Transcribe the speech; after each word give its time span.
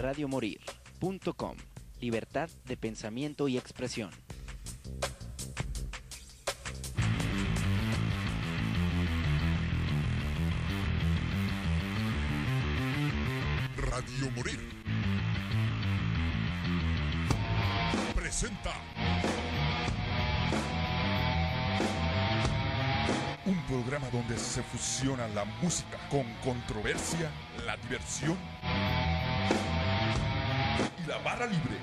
radiomorir.com. 0.00 1.56
Libertad 2.00 2.48
de 2.64 2.76
pensamiento 2.76 3.48
y 3.48 3.58
expresión. 3.58 4.10
Radio 13.76 14.30
Morir. 14.30 14.58
Presenta. 18.14 18.72
Un 23.44 23.62
programa 23.66 24.08
donde 24.10 24.38
se 24.38 24.62
fusiona 24.62 25.28
la 25.28 25.44
música 25.44 25.98
con 26.08 26.24
controversia, 26.42 27.30
la 27.66 27.76
diversión 27.76 28.38
la 31.10 31.18
barra 31.18 31.46
libre. 31.46 31.76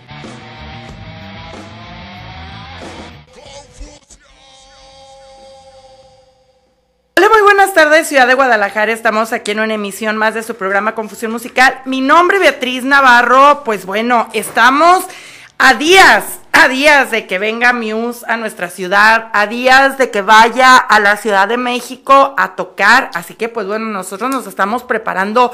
Hola, 7.17 7.29
muy 7.29 7.41
buenas 7.41 7.73
tardes, 7.73 8.07
Ciudad 8.07 8.25
de 8.25 8.35
Guadalajara. 8.35 8.93
Estamos 8.93 9.33
aquí 9.33 9.51
en 9.51 9.59
una 9.59 9.73
emisión 9.73 10.15
más 10.15 10.33
de 10.33 10.43
su 10.43 10.55
programa 10.55 10.95
Confusión 10.95 11.33
Musical. 11.33 11.81
Mi 11.83 11.99
nombre 11.99 12.37
es 12.37 12.43
Beatriz 12.43 12.85
Navarro. 12.85 13.63
Pues 13.65 13.85
bueno, 13.85 14.29
estamos 14.31 15.03
a 15.57 15.73
días, 15.73 16.39
a 16.53 16.69
días 16.69 17.11
de 17.11 17.27
que 17.27 17.37
venga 17.37 17.73
Muse 17.73 18.25
a 18.29 18.37
nuestra 18.37 18.69
ciudad, 18.69 19.29
a 19.33 19.45
días 19.47 19.97
de 19.97 20.09
que 20.09 20.21
vaya 20.21 20.77
a 20.77 21.01
la 21.01 21.17
Ciudad 21.17 21.49
de 21.49 21.57
México 21.57 22.33
a 22.37 22.55
tocar. 22.55 23.11
Así 23.13 23.33
que 23.33 23.49
pues 23.49 23.67
bueno, 23.67 23.87
nosotros 23.87 24.29
nos 24.29 24.47
estamos 24.47 24.83
preparando 24.83 25.51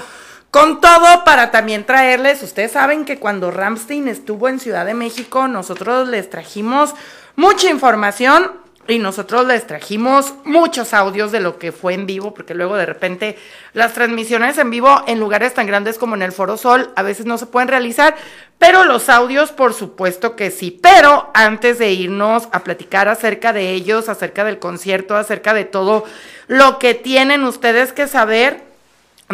con 0.53 0.81
todo 0.81 1.23
para 1.25 1.49
también 1.49 1.83
traerles, 1.83 2.43
ustedes 2.43 2.73
saben 2.73 3.05
que 3.05 3.17
cuando 3.17 3.49
Ramstein 3.49 4.07
estuvo 4.07 4.47
en 4.47 4.59
Ciudad 4.59 4.85
de 4.85 4.93
México, 4.93 5.47
nosotros 5.47 6.07
les 6.07 6.29
trajimos 6.29 6.93
mucha 7.35 7.71
información 7.71 8.51
y 8.87 8.99
nosotros 8.99 9.47
les 9.47 9.65
trajimos 9.65 10.35
muchos 10.43 10.93
audios 10.93 11.31
de 11.31 11.39
lo 11.39 11.57
que 11.57 11.71
fue 11.71 11.95
en 11.95 12.05
vivo, 12.05 12.35
porque 12.35 12.53
luego 12.53 12.75
de 12.75 12.85
repente 12.85 13.35
las 13.73 13.93
transmisiones 13.93 14.59
en 14.59 14.69
vivo 14.69 15.03
en 15.07 15.19
lugares 15.19 15.55
tan 15.55 15.65
grandes 15.65 15.97
como 15.97 16.13
en 16.13 16.21
el 16.21 16.31
Foro 16.31 16.55
Sol 16.55 16.91
a 16.95 17.01
veces 17.01 17.25
no 17.25 17.39
se 17.39 17.47
pueden 17.47 17.67
realizar, 17.67 18.15
pero 18.59 18.83
los 18.83 19.09
audios 19.09 19.51
por 19.51 19.73
supuesto 19.73 20.35
que 20.35 20.51
sí. 20.51 20.79
Pero 20.83 21.31
antes 21.33 21.79
de 21.79 21.93
irnos 21.93 22.47
a 22.51 22.63
platicar 22.63 23.07
acerca 23.07 23.53
de 23.53 23.71
ellos, 23.71 24.07
acerca 24.07 24.43
del 24.43 24.59
concierto, 24.59 25.15
acerca 25.15 25.55
de 25.55 25.65
todo 25.65 26.03
lo 26.45 26.77
que 26.77 26.93
tienen 26.93 27.43
ustedes 27.43 27.91
que 27.91 28.07
saber, 28.07 28.71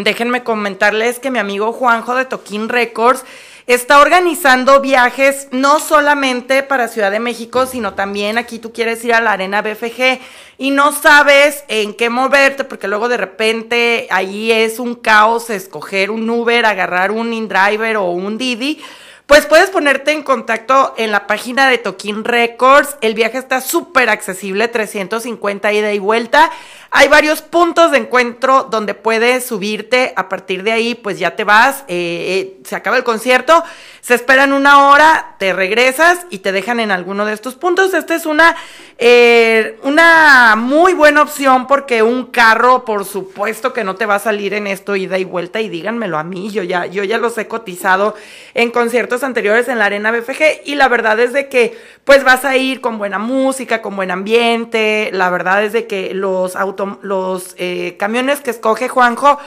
Déjenme 0.03 0.43
comentarles 0.43 1.19
que 1.19 1.31
mi 1.31 1.39
amigo 1.39 1.73
Juanjo 1.73 2.15
de 2.15 2.25
Toquín 2.25 2.69
Records 2.69 3.25
está 3.67 3.99
organizando 3.99 4.81
viajes 4.81 5.47
no 5.51 5.79
solamente 5.79 6.63
para 6.63 6.87
Ciudad 6.87 7.11
de 7.11 7.19
México, 7.19 7.67
sino 7.67 7.93
también 7.93 8.37
aquí 8.37 8.57
tú 8.57 8.73
quieres 8.73 9.05
ir 9.05 9.13
a 9.13 9.21
la 9.21 9.33
Arena 9.33 9.61
BFG 9.61 10.19
y 10.57 10.71
no 10.71 10.91
sabes 10.91 11.63
en 11.67 11.93
qué 11.93 12.09
moverte, 12.09 12.63
porque 12.63 12.87
luego 12.87 13.09
de 13.09 13.17
repente 13.17 14.07
ahí 14.09 14.51
es 14.51 14.79
un 14.79 14.95
caos 14.95 15.51
escoger 15.51 16.09
un 16.09 16.27
Uber, 16.29 16.65
agarrar 16.65 17.11
un 17.11 17.31
InDriver 17.31 17.97
o 17.97 18.11
un 18.11 18.39
Didi. 18.39 18.81
Pues 19.29 19.45
puedes 19.45 19.69
ponerte 19.69 20.11
en 20.11 20.23
contacto 20.23 20.95
en 20.97 21.11
la 21.11 21.27
página 21.27 21.69
de 21.69 21.77
Toquín 21.77 22.23
Records. 22.23 22.97
El 22.99 23.13
viaje 23.13 23.37
está 23.37 23.61
súper 23.61 24.09
accesible, 24.09 24.67
350 24.67 25.71
ida 25.71 25.93
y 25.93 25.99
vuelta. 25.99 26.49
Hay 26.91 27.07
varios 27.07 27.43
puntos 27.43 27.91
de 27.91 27.99
encuentro 27.99 28.63
donde 28.63 28.95
puedes 28.95 29.45
subirte. 29.45 30.13
A 30.15 30.27
partir 30.27 30.63
de 30.63 30.71
ahí, 30.71 30.95
pues 30.95 31.19
ya 31.19 31.35
te 31.35 31.43
vas. 31.43 31.83
Eh, 31.87 32.55
eh, 32.57 32.59
se 32.65 32.75
acaba 32.75 32.97
el 32.97 33.03
concierto. 33.03 33.63
Se 34.01 34.15
esperan 34.15 34.53
una 34.53 34.89
hora, 34.89 35.35
te 35.37 35.53
regresas 35.53 36.25
y 36.31 36.39
te 36.39 36.51
dejan 36.51 36.79
en 36.79 36.89
alguno 36.89 37.25
de 37.25 37.33
estos 37.33 37.53
puntos. 37.53 37.93
Esta 37.93 38.15
es 38.15 38.25
una, 38.25 38.55
eh, 38.97 39.77
una 39.83 40.55
muy 40.57 40.93
buena 40.93 41.21
opción 41.21 41.67
porque 41.67 42.01
un 42.01 42.25
carro, 42.25 42.85
por 42.85 43.05
supuesto 43.05 43.71
que 43.71 43.83
no 43.83 43.95
te 43.95 44.07
va 44.07 44.15
a 44.15 44.19
salir 44.19 44.55
en 44.55 44.65
esto 44.65 44.95
ida 44.95 45.19
y 45.19 45.25
vuelta. 45.25 45.61
Y 45.61 45.69
díganmelo 45.69 46.17
a 46.17 46.23
mí, 46.23 46.49
yo 46.49 46.63
ya, 46.63 46.87
yo 46.87 47.03
ya 47.03 47.19
los 47.19 47.37
he 47.37 47.47
cotizado 47.47 48.15
en 48.55 48.71
conciertos 48.71 49.18
anteriores 49.23 49.67
en 49.67 49.79
la 49.79 49.85
Arena 49.85 50.11
BFG. 50.11 50.61
Y 50.65 50.75
la 50.75 50.87
verdad 50.87 51.19
es 51.19 51.33
de 51.33 51.49
que, 51.49 51.77
pues 52.03 52.23
vas 52.23 52.45
a 52.45 52.57
ir 52.57 52.81
con 52.81 52.97
buena 52.97 53.19
música, 53.19 53.81
con 53.81 53.95
buen 53.95 54.11
ambiente. 54.11 55.09
La 55.13 55.29
verdad 55.29 55.63
es 55.63 55.73
de 55.73 55.87
que 55.87 56.13
los 56.13 56.55
autos 56.55 56.97
los 57.01 57.55
eh, 57.57 57.95
camiones 57.97 58.41
que 58.41 58.51
escoge 58.51 58.89
Juanjo 58.89 59.39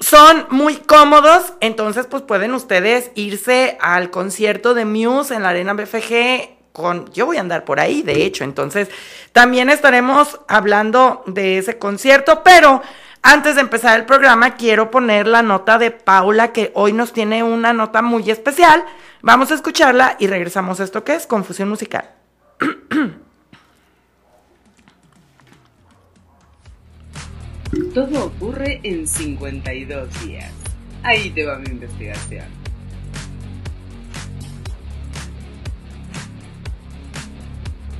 son 0.00 0.46
muy 0.50 0.76
cómodos, 0.76 1.52
entonces 1.60 2.06
pues 2.06 2.22
pueden 2.22 2.54
ustedes 2.54 3.10
irse 3.14 3.76
al 3.80 4.10
concierto 4.10 4.72
de 4.72 4.86
Muse 4.86 5.34
en 5.34 5.42
la 5.42 5.50
Arena 5.50 5.74
BFG 5.74 6.56
con, 6.72 7.12
yo 7.12 7.26
voy 7.26 7.36
a 7.36 7.40
andar 7.40 7.64
por 7.64 7.80
ahí, 7.80 8.02
de 8.02 8.24
hecho, 8.24 8.44
entonces 8.44 8.88
también 9.32 9.70
estaremos 9.70 10.40
hablando 10.48 11.22
de 11.26 11.58
ese 11.58 11.78
concierto, 11.78 12.42
pero 12.42 12.82
antes 13.22 13.54
de 13.54 13.60
empezar 13.60 13.98
el 13.98 14.06
programa 14.06 14.56
quiero 14.56 14.90
poner 14.90 15.26
la 15.26 15.42
nota 15.42 15.78
de 15.78 15.90
Paula 15.90 16.52
que 16.52 16.72
hoy 16.74 16.92
nos 16.92 17.12
tiene 17.12 17.42
una 17.42 17.72
nota 17.72 18.02
muy 18.02 18.30
especial. 18.30 18.84
Vamos 19.22 19.50
a 19.50 19.54
escucharla 19.54 20.16
y 20.18 20.26
regresamos 20.26 20.80
a 20.80 20.84
esto 20.84 21.04
que 21.04 21.14
es 21.14 21.26
Confusión 21.26 21.68
Musical. 21.68 22.10
Todo 27.94 28.26
ocurre 28.26 28.80
en 28.82 29.06
52 29.06 30.26
días. 30.26 30.52
Ahí 31.02 31.30
te 31.30 31.46
va 31.46 31.58
mi 31.58 31.70
investigación. 31.70 32.44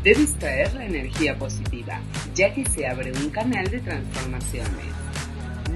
Debes 0.03 0.35
traer 0.39 0.73
la 0.75 0.87
energía 0.87 1.39
positiva, 1.39 2.01
ya 2.35 2.55
que 2.55 2.65
se 2.65 2.87
abre 2.87 3.13
un 3.13 3.31
canal 3.31 3.71
de 3.71 3.81
transformaciones. 3.81 5.00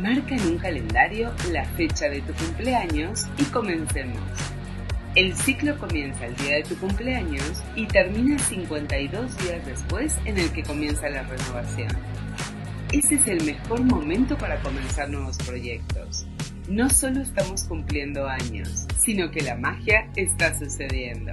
Marca 0.04 0.37
en 0.37 0.47
un 0.48 0.59
calendario 0.59 1.32
la 1.50 1.65
fecha 1.65 2.10
de 2.10 2.20
tu 2.20 2.34
cumpleaños 2.34 3.25
y 3.38 3.44
comencemos. 3.44 4.20
El 5.15 5.34
ciclo 5.34 5.78
comienza 5.78 6.26
el 6.26 6.37
día 6.37 6.56
de 6.56 6.62
tu 6.65 6.76
cumpleaños 6.76 7.62
y 7.75 7.87
termina 7.87 8.38
52 8.38 9.38
días 9.38 9.64
después 9.64 10.19
en 10.26 10.37
el 10.37 10.53
que 10.53 10.62
comienza 10.62 11.09
la 11.09 11.22
renovación. 11.22 11.88
Ese 12.93 13.14
es 13.14 13.26
el 13.28 13.44
mejor 13.47 13.82
momento 13.82 14.37
para 14.37 14.60
comenzar 14.60 15.09
nuevos 15.09 15.38
proyectos. 15.38 16.26
No 16.69 16.91
solo 16.91 17.22
estamos 17.22 17.64
cumpliendo 17.64 18.28
años, 18.28 18.87
sino 18.98 19.31
que 19.31 19.41
la 19.41 19.56
magia 19.56 20.10
está 20.16 20.54
sucediendo. 20.59 21.32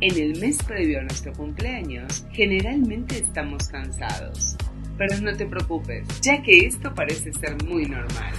En 0.00 0.16
el 0.16 0.38
mes 0.38 0.58
previo 0.62 1.00
a 1.00 1.02
nuestro 1.02 1.32
cumpleaños, 1.32 2.24
generalmente 2.30 3.18
estamos 3.18 3.66
cansados. 3.66 4.56
Pero 4.96 5.20
no 5.20 5.36
te 5.36 5.46
preocupes, 5.46 6.06
ya 6.20 6.42
que 6.42 6.66
esto 6.66 6.94
parece 6.94 7.32
ser 7.32 7.62
muy 7.64 7.86
normal. 7.86 8.32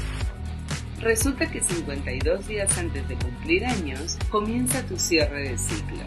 Resulta 1.01 1.51
que 1.51 1.61
52 1.61 2.47
días 2.47 2.77
antes 2.77 3.07
de 3.07 3.15
cumplir 3.15 3.65
años 3.65 4.17
comienza 4.29 4.85
tu 4.85 4.97
cierre 4.97 5.49
de 5.49 5.57
ciclo. 5.57 6.03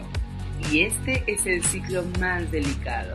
Y 0.71 0.81
este 0.81 1.23
es 1.27 1.45
el 1.45 1.63
ciclo 1.63 2.03
más 2.19 2.51
delicado, 2.51 3.13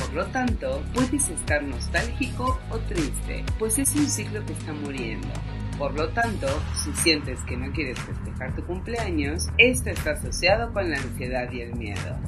por 0.00 0.14
lo 0.14 0.26
tanto, 0.26 0.82
puedes 0.94 1.28
estar 1.28 1.62
nostálgico 1.62 2.58
o 2.70 2.78
triste, 2.80 3.44
pues 3.58 3.78
es 3.78 3.94
un 3.94 4.06
ciclo 4.06 4.44
que 4.44 4.52
está 4.52 4.72
muriendo. 4.72 5.28
Por 5.78 5.94
lo 5.94 6.08
tanto, 6.10 6.46
si 6.74 6.92
sientes 6.92 7.40
que 7.44 7.56
no 7.56 7.72
quieres 7.72 7.98
festejar 7.98 8.54
tu 8.54 8.64
cumpleaños, 8.64 9.48
esto 9.58 9.90
está 9.90 10.12
asociado 10.12 10.72
con 10.72 10.90
la 10.90 10.98
ansiedad 10.98 11.50
y 11.52 11.60
el 11.60 11.74
miedo. 11.74 12.18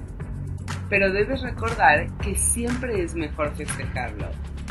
Pero 0.94 1.12
debes 1.12 1.42
recordar 1.42 2.06
que 2.18 2.36
siempre 2.36 3.02
es 3.02 3.16
mejor 3.16 3.52
festejarlo, 3.56 4.28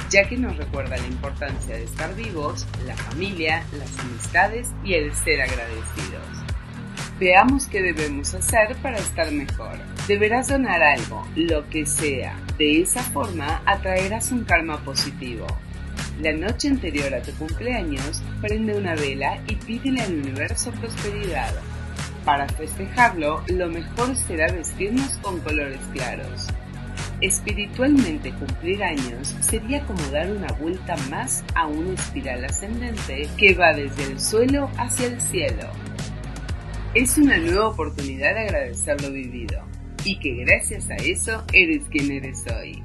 ya 0.10 0.24
que 0.24 0.38
nos 0.38 0.56
recuerda 0.56 0.96
la 0.96 1.08
importancia 1.08 1.76
de 1.76 1.84
estar 1.84 2.16
vivos, 2.16 2.66
la 2.88 2.96
familia, 2.96 3.62
las 3.78 4.00
amistades 4.00 4.72
y 4.86 4.94
el 4.94 5.14
ser 5.14 5.42
agradecidos. 5.42 6.26
Veamos 7.20 7.68
qué 7.68 7.82
debemos 7.82 8.34
hacer 8.34 8.74
para 8.78 9.00
estar 9.00 9.30
mejor. 9.34 9.78
Deberás 10.08 10.48
donar 10.48 10.82
algo, 10.82 11.28
lo 11.36 11.68
que 11.70 11.86
sea. 11.86 12.40
De 12.58 12.82
esa 12.82 13.04
forma 13.04 13.62
atraerás 13.66 14.32
un 14.32 14.46
karma 14.46 14.78
positivo. 14.78 15.46
La 16.22 16.32
noche 16.32 16.70
anterior 16.70 17.14
a 17.14 17.22
tu 17.22 17.34
cumpleaños, 17.34 18.24
prende 18.40 18.78
una 18.78 18.96
vela 18.96 19.40
y 19.46 19.58
pídele 19.58 20.00
al 20.00 20.14
universo 20.14 20.72
prosperidad. 20.72 21.54
Para 22.26 22.48
festejarlo, 22.48 23.44
lo 23.48 23.70
mejor 23.70 24.16
será 24.16 24.52
vestirnos 24.52 25.18
con 25.22 25.40
colores 25.42 25.82
claros. 25.92 26.48
Espiritualmente 27.20 28.32
cumplir 28.34 28.84
años 28.84 29.36
sería 29.42 29.82
como 29.86 30.02
dar 30.08 30.32
una 30.32 30.48
vuelta 30.54 30.96
más 31.10 31.44
a 31.56 31.68
una 31.68 31.94
espiral 31.94 32.46
ascendente 32.46 33.28
que 33.38 33.54
va 33.54 33.74
desde 33.74 34.04
el 34.04 34.20
suelo 34.20 34.70
hacia 34.78 35.08
el 35.08 35.22
cielo. 35.22 35.70
Es 36.94 37.18
una 37.18 37.38
nueva 37.38 37.70
oportunidad 37.70 38.36
de 38.36 38.42
agradecer 38.42 39.02
lo 39.02 39.12
vivido 39.12 39.64
y 40.06 40.20
que 40.20 40.36
gracias 40.46 40.90
a 40.90 40.96
eso 40.96 41.44
eres 41.54 41.84
quien 41.90 42.12
eres 42.12 42.46
hoy. 42.48 42.84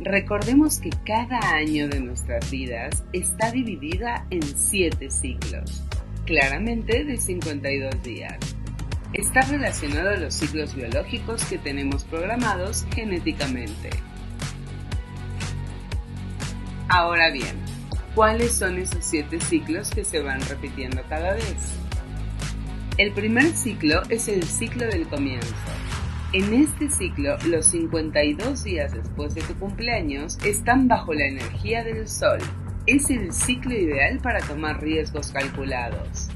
Recordemos 0.00 0.78
que 0.78 0.90
cada 1.04 1.38
año 1.54 1.88
de 1.88 2.00
nuestras 2.00 2.50
vidas 2.50 3.04
está 3.12 3.50
dividida 3.50 4.26
en 4.30 4.42
siete 4.42 5.10
ciclos. 5.10 5.82
claramente 6.24 7.04
de 7.04 7.16
52 7.18 8.02
días. 8.02 8.55
Está 9.12 9.42
relacionado 9.42 10.10
a 10.10 10.16
los 10.16 10.34
ciclos 10.34 10.74
biológicos 10.74 11.44
que 11.44 11.58
tenemos 11.58 12.04
programados 12.04 12.86
genéticamente. 12.94 13.90
Ahora 16.88 17.30
bien, 17.30 17.56
¿cuáles 18.14 18.52
son 18.52 18.78
esos 18.78 19.04
siete 19.04 19.40
ciclos 19.40 19.90
que 19.90 20.04
se 20.04 20.20
van 20.20 20.40
repitiendo 20.42 21.02
cada 21.08 21.34
vez? 21.34 21.74
El 22.98 23.12
primer 23.12 23.56
ciclo 23.56 24.02
es 24.08 24.28
el 24.28 24.42
ciclo 24.42 24.86
del 24.86 25.06
comienzo. 25.06 25.54
En 26.32 26.52
este 26.52 26.90
ciclo, 26.90 27.36
los 27.46 27.66
52 27.66 28.64
días 28.64 28.92
después 28.92 29.34
de 29.34 29.42
tu 29.42 29.54
cumpleaños 29.54 30.38
están 30.44 30.88
bajo 30.88 31.14
la 31.14 31.26
energía 31.26 31.84
del 31.84 32.08
Sol. 32.08 32.38
Es 32.86 33.10
el 33.10 33.32
ciclo 33.32 33.74
ideal 33.74 34.18
para 34.18 34.40
tomar 34.40 34.82
riesgos 34.82 35.30
calculados. 35.30 36.28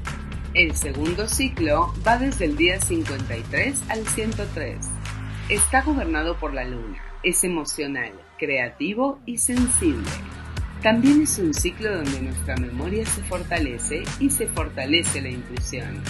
El 0.53 0.75
segundo 0.75 1.29
ciclo 1.29 1.93
va 2.05 2.17
desde 2.17 2.43
el 2.43 2.57
día 2.57 2.77
53 2.77 3.83
al 3.87 4.05
103. 4.05 4.85
Está 5.47 5.81
gobernado 5.81 6.37
por 6.37 6.53
la 6.53 6.65
Luna. 6.65 6.97
Es 7.23 7.45
emocional, 7.45 8.11
creativo 8.37 9.19
y 9.25 9.37
sensible. 9.37 10.11
También 10.83 11.21
es 11.21 11.39
un 11.39 11.53
ciclo 11.53 11.95
donde 11.95 12.21
nuestra 12.21 12.57
memoria 12.57 13.05
se 13.05 13.21
fortalece 13.23 14.03
y 14.19 14.29
se 14.29 14.47
fortalece 14.47 15.21
la 15.21 15.29
intuición. 15.29 16.03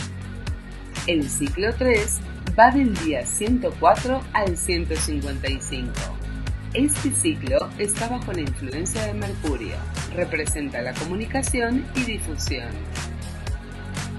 El 1.05 1.29
ciclo 1.29 1.75
3 1.75 2.19
va 2.57 2.71
del 2.71 2.95
día 2.95 3.23
104 3.27 4.21
al 4.33 4.57
155. 4.57 5.91
Este 6.73 7.11
ciclo 7.11 7.69
está 7.77 8.07
bajo 8.07 8.33
la 8.33 8.41
influencia 8.41 9.05
de 9.05 9.13
Mercurio, 9.13 9.75
representa 10.15 10.81
la 10.81 10.93
comunicación 10.93 11.85
y 11.95 12.05
difusión. 12.05 12.69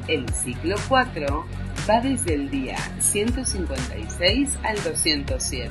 El 0.08 0.28
ciclo 0.31 0.76
4 0.88 1.46
va 1.88 2.00
desde 2.00 2.34
el 2.34 2.50
día 2.50 2.76
156 2.99 4.50
al 4.64 4.82
207. 4.82 5.70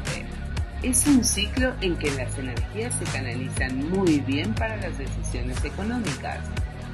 Es 0.83 1.05
un 1.05 1.23
ciclo 1.23 1.73
en 1.81 1.97
que 1.97 2.11
las 2.11 2.37
energías 2.39 2.95
se 2.95 3.05
canalizan 3.05 3.89
muy 3.89 4.19
bien 4.21 4.53
para 4.53 4.77
las 4.77 4.97
decisiones 4.97 5.63
económicas. 5.65 6.39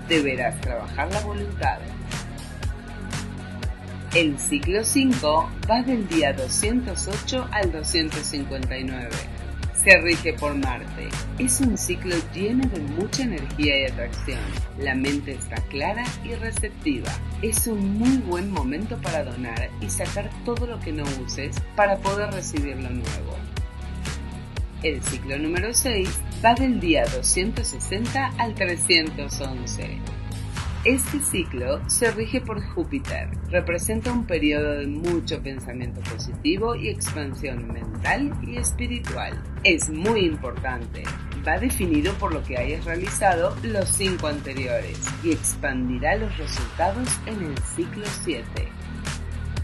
Deberás 0.10 0.60
trabajar 0.62 1.12
la 1.12 1.22
voluntad. 1.22 1.78
El 4.16 4.40
ciclo 4.40 4.84
5 4.84 5.50
va 5.70 5.84
del 5.84 6.08
día 6.08 6.34
208 6.34 7.50
al 7.52 7.72
259. 7.72 9.10
Se 9.88 9.98
rige 10.00 10.34
por 10.34 10.54
Marte. 10.54 11.08
Es 11.40 11.62
un 11.62 11.78
ciclo 11.78 12.14
lleno 12.34 12.68
de 12.68 12.82
mucha 12.82 13.24
energía 13.24 13.80
y 13.80 13.86
atracción. 13.86 14.42
La 14.80 14.94
mente 14.94 15.32
está 15.32 15.56
clara 15.70 16.04
y 16.26 16.36
receptiva. 16.36 17.10
Es 17.42 17.68
un 17.68 17.98
muy 17.98 18.18
buen 18.18 18.52
momento 18.52 19.02
para 19.02 19.24
donar 19.24 19.70
y 19.80 19.90
sacar 19.90 20.30
todo 20.44 20.68
lo 20.68 20.78
que 20.82 20.92
no 20.92 21.06
uses 21.26 21.56
para 21.78 21.96
poder 22.00 22.34
recibir 22.34 22.76
lo 22.76 22.90
nuevo. 22.90 23.38
El 24.84 25.02
ciclo 25.02 25.38
número 25.38 25.74
6 25.74 26.20
va 26.44 26.54
del 26.54 26.82
día 26.82 27.06
260 27.06 28.34
al 28.40 28.56
311. 28.56 30.17
Este 30.88 31.20
ciclo 31.20 31.82
se 31.90 32.12
rige 32.12 32.40
por 32.40 32.64
Júpiter, 32.64 33.28
representa 33.50 34.10
un 34.10 34.26
periodo 34.26 34.72
de 34.72 34.88
mucho 34.88 35.44
pensamiento 35.44 36.00
positivo 36.00 36.76
y 36.76 36.88
expansión 36.88 37.68
mental 37.74 38.32
y 38.42 38.56
espiritual. 38.56 39.44
Es 39.66 39.90
muy 39.90 40.22
importante, 40.22 41.04
va 41.46 41.60
definido 41.60 42.14
por 42.14 42.34
lo 42.34 42.42
que 42.42 42.58
hayas 42.58 42.86
realizado 42.86 43.54
los 43.64 43.90
cinco 43.90 44.28
anteriores 44.28 44.98
y 45.26 45.34
expandirá 45.34 46.16
los 46.16 46.38
resultados 46.38 47.10
en 47.26 47.44
el 47.44 47.58
ciclo 47.76 48.06
7. 48.24 48.46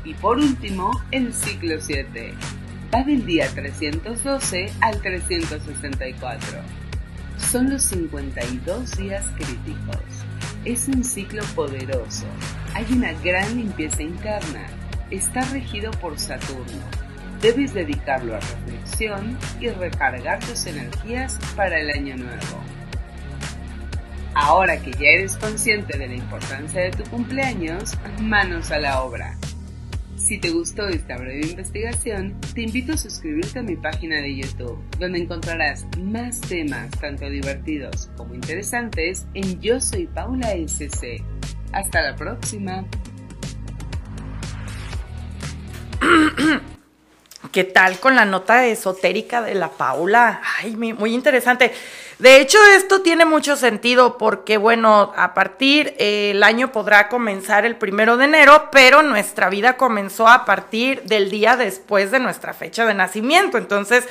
Y 0.04 0.16
por 0.16 0.40
último, 0.40 0.92
el 1.12 1.34
ciclo 1.34 1.80
7. 1.80 2.34
Va 2.94 3.02
del 3.02 3.26
día 3.26 3.48
312 3.48 4.74
al 4.82 5.02
364. 5.02 6.60
Son 7.38 7.70
los 7.70 7.82
52 7.84 8.98
días 8.98 9.26
críticos 9.38 10.13
es 10.66 10.88
un 10.88 11.04
ciclo 11.04 11.44
poderoso. 11.56 12.26
Hay 12.74 12.86
una 12.92 13.14
gran 13.22 13.56
limpieza 13.56 14.02
interna. 14.02 14.66
Está 15.12 15.42
regido 15.46 15.92
por 15.92 16.18
Saturno. 16.18 16.82
Debes 17.42 17.74
dedicarlo 17.74 18.36
a 18.36 18.40
reflexión 18.40 19.38
y 19.60 19.70
recargar 19.70 20.40
tus 20.40 20.66
energías 20.66 21.38
para 21.56 21.80
el 21.80 21.92
año 21.92 22.16
nuevo. 22.16 22.64
Ahora 24.34 24.82
que 24.82 24.92
ya 24.92 25.10
eres 25.10 25.36
consciente 25.36 25.98
de 25.98 26.08
la 26.08 26.16
importancia 26.16 26.82
de 26.82 26.92
tu 26.92 27.04
cumpleaños, 27.10 27.98
manos 28.22 28.72
a 28.72 28.80
la 28.80 29.04
obra. 29.04 29.38
Si 30.34 30.40
te 30.40 30.50
gustó 30.50 30.88
esta 30.88 31.16
breve 31.16 31.46
investigación, 31.46 32.36
te 32.56 32.64
invito 32.64 32.94
a 32.94 32.98
suscribirte 32.98 33.60
a 33.60 33.62
mi 33.62 33.76
página 33.76 34.20
de 34.20 34.36
YouTube, 34.36 34.80
donde 34.98 35.20
encontrarás 35.20 35.86
más 36.00 36.42
temas 36.42 36.90
tanto 37.00 37.30
divertidos 37.30 38.10
como 38.18 38.34
interesantes 38.34 39.28
en 39.36 39.62
Yo 39.62 39.80
Soy 39.80 40.08
Paula 40.08 40.56
SC. 40.56 41.24
Hasta 41.72 42.02
la 42.02 42.16
próxima. 42.16 42.84
¿Qué 47.52 47.64
tal 47.66 48.00
con 48.00 48.16
la 48.16 48.26
nota 48.26 48.66
esotérica 48.66 49.44
de 49.44 49.54
la 49.54 49.70
Paula? 49.70 50.42
Ay, 50.58 50.76
muy 50.76 51.14
interesante. 51.14 51.72
De 52.20 52.40
hecho, 52.40 52.58
esto 52.76 53.02
tiene 53.02 53.26
mucho 53.26 53.56
sentido 53.56 54.18
porque, 54.18 54.58
bueno, 54.58 55.14
a 55.16 55.34
partir 55.34 55.96
eh, 55.98 56.32
el 56.32 56.44
año 56.44 56.72
podrá 56.72 57.10
comenzar 57.10 57.66
el 57.66 57.76
primero 57.76 58.18
de 58.18 58.26
enero, 58.26 58.70
pero 58.72 59.02
nuestra 59.02 59.50
vida 59.50 59.78
comenzó 59.78 60.28
a 60.28 60.46
partir 60.46 61.04
del 61.04 61.30
día 61.30 61.58
después 61.58 62.12
de 62.12 62.20
nuestra 62.20 62.54
fecha 62.54 62.86
de 62.86 62.94
nacimiento. 62.94 63.58
Entonces, 63.58 64.08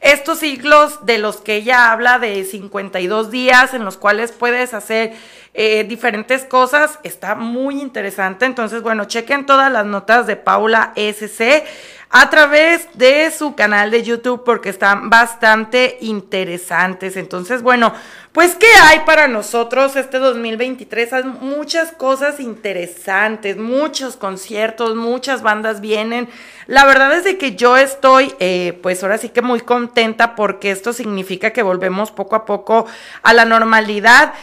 estos 0.00 0.40
ciclos 0.40 1.04
de 1.06 1.18
los 1.18 1.38
que 1.38 1.56
ella 1.56 1.90
habla 1.90 2.18
de 2.18 2.44
52 2.44 3.30
días 3.30 3.72
en 3.72 3.84
los 3.84 3.96
cuales 3.96 4.32
puedes 4.32 4.74
hacer 4.74 5.14
eh, 5.54 5.84
diferentes 5.84 6.44
cosas, 6.44 6.98
está 7.02 7.34
muy 7.34 7.80
interesante. 7.80 8.44
Entonces, 8.44 8.82
bueno, 8.82 9.06
chequen 9.06 9.46
todas 9.46 9.72
las 9.72 9.86
notas 9.86 10.26
de 10.26 10.36
Paula 10.36 10.92
SC 10.96 11.64
a 12.10 12.30
través 12.30 12.88
de 12.94 13.30
su 13.30 13.54
canal 13.54 13.90
de 13.90 14.02
YouTube 14.02 14.44
porque 14.44 14.68
están 14.68 15.10
bastante 15.10 15.98
interesantes. 16.00 17.16
Entonces, 17.16 17.62
bueno, 17.62 17.92
pues 18.32 18.54
¿qué 18.54 18.66
hay 18.82 19.00
para 19.06 19.28
nosotros 19.28 19.96
este 19.96 20.18
2023? 20.18 21.12
Hay 21.14 21.24
muchas 21.24 21.92
cosas 21.92 22.38
interesantes, 22.38 23.56
muchos 23.56 24.16
conciertos, 24.16 24.94
muchas 24.94 25.42
bandas 25.42 25.80
vienen. 25.80 26.28
La 26.66 26.84
verdad 26.84 27.16
es 27.16 27.24
de 27.24 27.38
que 27.38 27.56
yo 27.56 27.76
estoy, 27.76 28.34
eh, 28.38 28.78
pues 28.82 29.02
ahora 29.02 29.18
sí 29.18 29.30
que 29.30 29.42
muy 29.42 29.60
contenta 29.60 30.36
porque 30.36 30.70
esto 30.70 30.92
significa 30.92 31.52
que 31.52 31.62
volvemos 31.62 32.10
poco 32.10 32.36
a 32.36 32.44
poco 32.44 32.86
a 33.22 33.32
la 33.32 33.44
normalidad. 33.46 34.34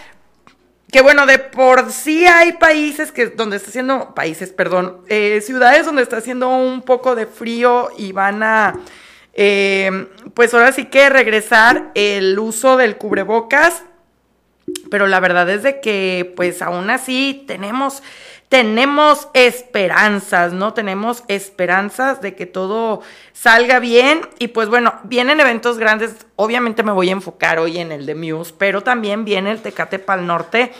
Que 0.93 1.01
bueno, 1.01 1.25
de 1.25 1.39
por 1.39 1.91
sí 1.91 2.27
hay 2.27 2.51
países 2.53 3.11
que 3.11 3.25
donde 3.25 3.57
está 3.57 3.69
haciendo, 3.69 4.13
países, 4.13 4.53
perdón, 4.53 5.01
eh, 5.07 5.41
ciudades 5.41 5.87
donde 5.87 6.03
está 6.03 6.17
haciendo 6.17 6.49
un 6.49 6.83
poco 6.83 7.15
de 7.15 7.25
frío 7.25 7.89
y 7.97 8.11
van 8.11 8.43
a, 8.43 8.79
eh, 9.33 10.07
pues 10.35 10.53
ahora 10.53 10.71
sí 10.71 10.85
que 10.85 11.09
regresar 11.09 11.89
el 11.95 12.37
uso 12.37 12.77
del 12.77 12.97
cubrebocas. 12.97 13.81
Pero 14.91 15.07
la 15.07 15.19
verdad 15.19 15.49
es 15.49 15.63
de 15.63 15.81
que, 15.81 16.31
pues 16.35 16.61
aún 16.61 16.91
así 16.91 17.43
tenemos 17.47 18.03
tenemos 18.53 19.29
esperanzas, 19.33 20.53
¿no? 20.53 20.75
Tenemos 20.75 21.23
esperanzas 21.27 22.21
de 22.21 22.35
que 22.35 22.45
todo 22.45 23.01
salga 23.31 23.79
bien. 23.79 24.21
Y 24.37 24.49
pues 24.49 24.69
bueno, 24.69 24.93
vienen 25.05 25.39
eventos 25.39 25.79
grandes. 25.79 26.27
Obviamente 26.35 26.83
me 26.83 26.91
voy 26.91 27.09
a 27.09 27.13
enfocar 27.13 27.57
hoy 27.57 27.79
en 27.79 27.91
el 27.91 28.05
de 28.05 28.13
Muse, 28.13 28.53
pero 28.55 28.81
también 28.81 29.25
viene 29.25 29.49
el 29.49 29.63
Tecate 29.63 29.97
Pal 29.97 30.27
Norte 30.27 30.71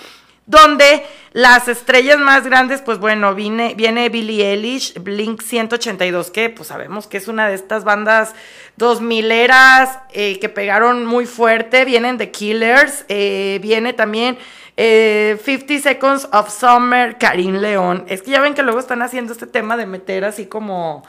donde 0.45 1.05
las 1.31 1.69
estrellas 1.69 2.19
más 2.19 2.43
grandes, 2.43 2.81
pues 2.81 2.99
bueno, 2.99 3.33
viene, 3.33 3.75
viene 3.75 4.09
Billie 4.09 4.51
Eilish, 4.51 5.01
Blink 5.01 5.41
182, 5.41 6.31
que 6.31 6.49
pues 6.49 6.67
sabemos 6.67 7.07
que 7.07 7.15
es 7.15 7.29
una 7.29 7.47
de 7.47 7.55
estas 7.55 7.85
bandas 7.85 8.35
dos 8.75 8.99
mileras 8.99 9.99
eh, 10.11 10.39
que 10.39 10.49
pegaron 10.49 11.05
muy 11.05 11.25
fuerte, 11.25 11.85
vienen 11.85 12.17
The 12.17 12.31
Killers, 12.31 13.05
eh, 13.07 13.59
viene 13.61 13.93
también 13.93 14.37
50 14.75 15.73
eh, 15.73 15.79
Seconds 15.81 16.29
of 16.31 16.49
Summer, 16.49 17.17
Karim 17.17 17.57
León. 17.57 18.05
Es 18.07 18.21
que 18.21 18.31
ya 18.31 18.41
ven 18.41 18.55
que 18.55 18.63
luego 18.63 18.79
están 18.79 19.01
haciendo 19.01 19.33
este 19.33 19.45
tema 19.45 19.77
de 19.77 19.85
meter 19.85 20.25
así 20.25 20.47
como 20.47 21.03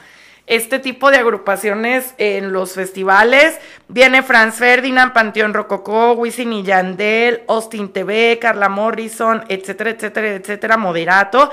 este 0.47 0.77
tipo 0.77 1.09
de 1.09 1.17
agrupaciones 1.17 2.13
en 2.19 2.53
los 2.53 2.73
festivales. 2.73 3.59
Viene 3.87 4.21
Franz 4.21 4.55
Ferdinand, 4.55 5.13
Panteón 5.13 5.53
Rococó, 5.53 6.13
Wisin 6.13 6.53
y 6.53 6.63
Yandel, 6.63 7.41
Austin 7.47 7.89
TV, 7.89 8.37
Carla 8.39 8.69
Morrison, 8.69 9.43
etcétera, 9.49 9.89
etcétera, 9.89 10.27
etcétera, 10.35 10.77
Moderato. 10.77 11.49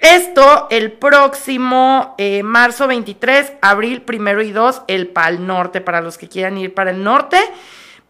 Esto 0.00 0.68
el 0.70 0.92
próximo 0.92 2.14
eh, 2.16 2.42
marzo 2.42 2.86
23, 2.86 3.54
abril 3.60 4.02
primero 4.02 4.40
y 4.40 4.52
2, 4.52 4.82
el 4.86 5.08
Pal 5.08 5.46
Norte, 5.46 5.80
para 5.80 6.00
los 6.00 6.16
que 6.16 6.28
quieran 6.28 6.56
ir 6.56 6.72
para 6.72 6.90
el 6.90 7.02
norte. 7.02 7.38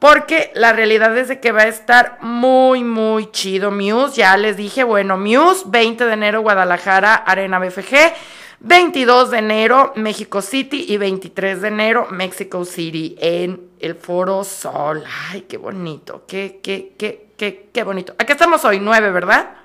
Porque 0.00 0.50
la 0.54 0.73
realidad 0.73 1.16
es 1.16 1.28
de 1.28 1.40
que 1.40 1.52
va 1.52 1.62
a 1.62 1.69
estar 1.69 2.19
muy, 2.23 2.83
muy 2.83 3.30
chido 3.30 3.71
Muse. 3.71 4.16
Ya 4.16 4.37
les 4.38 4.57
dije, 4.57 4.83
bueno, 4.83 5.19
Muse, 5.19 5.64
20 5.66 6.07
de 6.07 6.12
enero 6.14 6.40
Guadalajara, 6.40 7.14
Arena 7.14 7.61
BFG. 7.61 8.14
22 8.62 9.30
de 9.30 9.38
enero 9.38 9.92
México 9.97 10.42
City 10.42 10.87
y 10.88 10.97
23 10.97 11.62
de 11.62 11.69
enero 11.69 12.09
Mexico 12.11 12.64
City 12.64 13.14
en 13.19 13.69
el 13.78 13.95
Foro 13.95 14.42
Sol. 14.42 15.04
Ay, 15.30 15.42
qué 15.42 15.57
bonito, 15.59 16.25
qué, 16.26 16.61
qué, 16.62 16.95
qué, 16.99 17.28
qué, 17.37 17.69
qué 17.73 17.83
bonito. 17.85 18.14
Aquí 18.19 18.33
estamos 18.33 18.64
hoy, 18.64 18.80
9, 18.80 19.11
¿verdad? 19.12 19.60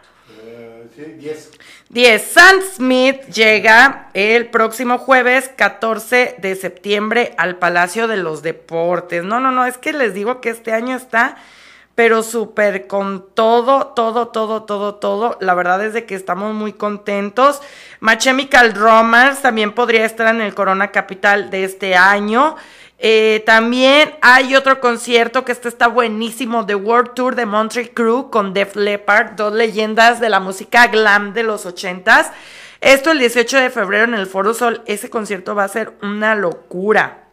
Sí, 0.95 1.03
10. 1.03 1.51
10. 1.89 2.21
Sam 2.21 2.61
Smith 2.73 3.21
llega 3.25 4.09
el 4.13 4.47
próximo 4.49 4.97
jueves 4.97 5.51
14 5.53 6.35
de 6.37 6.55
septiembre 6.55 7.33
al 7.37 7.57
Palacio 7.57 8.07
de 8.07 8.15
los 8.15 8.43
Deportes. 8.43 9.25
No, 9.25 9.41
no, 9.41 9.51
no, 9.51 9.65
es 9.65 9.77
que 9.77 9.91
les 9.91 10.13
digo 10.13 10.39
que 10.39 10.51
este 10.51 10.71
año 10.71 10.95
está, 10.95 11.35
pero 11.95 12.23
súper 12.23 12.87
con 12.87 13.25
todo, 13.33 13.87
todo, 13.87 14.29
todo, 14.29 14.63
todo, 14.63 14.95
todo. 14.95 15.37
La 15.41 15.53
verdad 15.53 15.83
es 15.83 15.91
de 15.91 16.05
que 16.05 16.15
estamos 16.15 16.53
muy 16.53 16.71
contentos. 16.71 17.61
My 17.99 18.17
Chemical 18.17 18.73
Romance 18.73 19.41
también 19.41 19.73
podría 19.73 20.05
estar 20.05 20.33
en 20.33 20.39
el 20.39 20.55
Corona 20.55 20.91
Capital 20.91 21.49
de 21.49 21.65
este 21.65 21.95
año. 21.97 22.55
Eh, 22.97 23.43
también 23.45 24.15
hay 24.21 24.55
otro 24.55 24.79
concierto 24.79 25.43
que 25.43 25.51
este 25.51 25.67
está 25.67 25.87
buenísimo, 25.87 26.65
The 26.65 26.75
World 26.75 27.13
Tour 27.13 27.35
de 27.35 27.45
Montreal 27.45 27.89
Crew 27.91 28.29
con 28.29 28.53
Def 28.53 28.75
Leppard, 28.75 29.35
dos 29.35 29.53
leyendas 29.53 30.19
de 30.19 30.29
la 30.29 30.39
música 30.39 30.87
glam 30.87 31.33
de 31.33 31.43
los 31.43 31.65
ochentas. 31.65 32.31
Esto 32.81 33.11
el 33.11 33.19
18 33.19 33.57
de 33.57 33.69
febrero 33.69 34.05
en 34.05 34.13
el 34.13 34.27
Foro 34.27 34.53
Sol, 34.53 34.81
ese 34.85 35.09
concierto 35.09 35.55
va 35.55 35.65
a 35.65 35.69
ser 35.69 35.93
una 36.01 36.35
locura. 36.35 37.23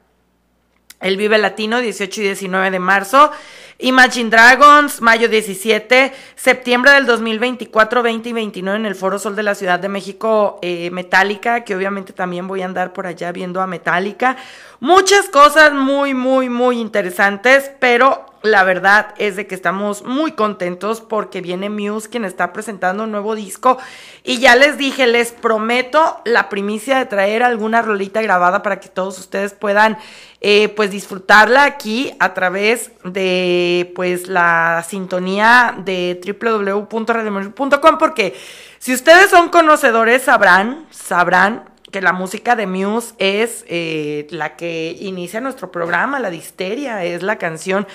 El 1.01 1.17
Vive 1.17 1.39
Latino, 1.39 1.81
18 1.81 2.21
y 2.21 2.25
19 2.25 2.71
de 2.71 2.79
marzo. 2.79 3.33
Imagine 3.79 4.31
Dragons, 4.31 5.01
mayo 5.01 5.29
17, 5.29 6.13
septiembre 6.37 6.93
del 6.93 7.07
2024, 7.07 8.03
20 8.03 8.29
y 8.29 8.33
29 8.33 8.79
en 8.79 8.87
el 8.87 8.95
Foro 8.95 9.19
Sol 9.19 9.37
de 9.37 9.43
la 9.43 9.55
Ciudad 9.55 9.81
de 9.81 9.89
México, 9.89 10.59
eh, 10.63 10.91
Metallica, 10.91 11.65
que 11.65 11.75
obviamente 11.75 12.13
también 12.13 12.47
voy 12.47 12.63
a 12.63 12.67
andar 12.67 12.93
por 12.93 13.07
allá 13.07 13.33
viendo 13.33 13.61
a 13.61 13.67
Metallica. 13.67 14.37
Muchas 14.81 15.29
cosas 15.29 15.73
muy, 15.73 16.15
muy, 16.15 16.49
muy 16.49 16.79
interesantes, 16.79 17.71
pero 17.79 18.32
la 18.43 18.65
verdad 18.65 19.15
es 19.19 19.37
de 19.37 19.47
que 19.47 19.55
estamos 19.55 20.05
muy 20.05 20.33
contentos 20.33 21.01
porque 21.01 21.41
viene 21.41 21.71
Muse 21.71 22.09
quien 22.09 22.25
está 22.25 22.53
presentando 22.53 23.05
un 23.05 23.13
nuevo 23.13 23.35
disco. 23.35 23.79
Y 24.25 24.39
ya 24.39 24.57
les 24.57 24.79
dije, 24.79 25.07
les 25.07 25.33
prometo 25.33 26.21
la 26.25 26.49
primicia 26.49 26.99
de 26.99 27.07
traer 27.07 27.43
alguna 27.43 27.83
rolita 27.83 28.23
grabada 28.23 28.63
para 28.63 28.81
que 28.81 28.89
todos 28.89 29.19
ustedes 29.19 29.53
puedan 29.53 29.99
eh, 30.41 30.69
pues 30.71 30.91
disfrutarla 30.91 31.65
aquí 31.65 32.15
a 32.19 32.35
través 32.35 32.91
de 33.05 33.93
pues 33.95 34.27
la 34.27 34.85
sintonía 34.89 35.77
de 35.85 36.21
www.radiomusic.com 36.25 37.99
porque 37.99 38.35
si 38.79 38.93
ustedes 38.93 39.31
son 39.31 39.51
conocedores 39.51 40.23
sabrán, 40.23 40.87
sabrán 40.91 41.71
que 41.93 42.01
la 42.01 42.13
música 42.13 42.57
de 42.57 42.67
Muse 42.67 43.15
es 43.19 43.65
eh, 43.69 44.27
la 44.31 44.57
que 44.57 44.97
inicia 44.99 45.41
nuestro 45.41 45.71
programa, 45.71 46.19
la 46.19 46.31
disteria, 46.31 47.05
es 47.05 47.23
la 47.23 47.37
canción 47.37 47.87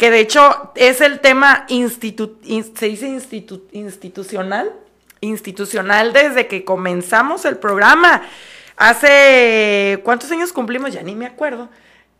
que 0.00 0.10
de 0.10 0.20
hecho 0.20 0.72
es 0.76 1.02
el 1.02 1.20
tema 1.20 1.66
institu 1.68 2.38
se 2.74 2.86
dice 2.86 3.06
institucional, 3.72 4.72
institucional 5.20 6.14
desde 6.14 6.46
que 6.46 6.64
comenzamos 6.64 7.44
el 7.44 7.58
programa. 7.58 8.22
Hace, 8.78 10.00
¿cuántos 10.02 10.32
años 10.32 10.54
cumplimos? 10.54 10.94
Ya 10.94 11.02
ni 11.02 11.14
me 11.14 11.26
acuerdo. 11.26 11.68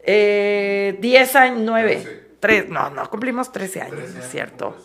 Eh, 0.01 0.99
10 1.01 1.37
años, 1.37 1.61
9, 1.63 2.27
3, 2.39 2.69
no, 2.69 2.91
no 2.91 3.09
cumplimos 3.09 3.51
13 3.51 3.81
años, 3.81 4.15
es 4.15 4.31
cierto. 4.31 4.77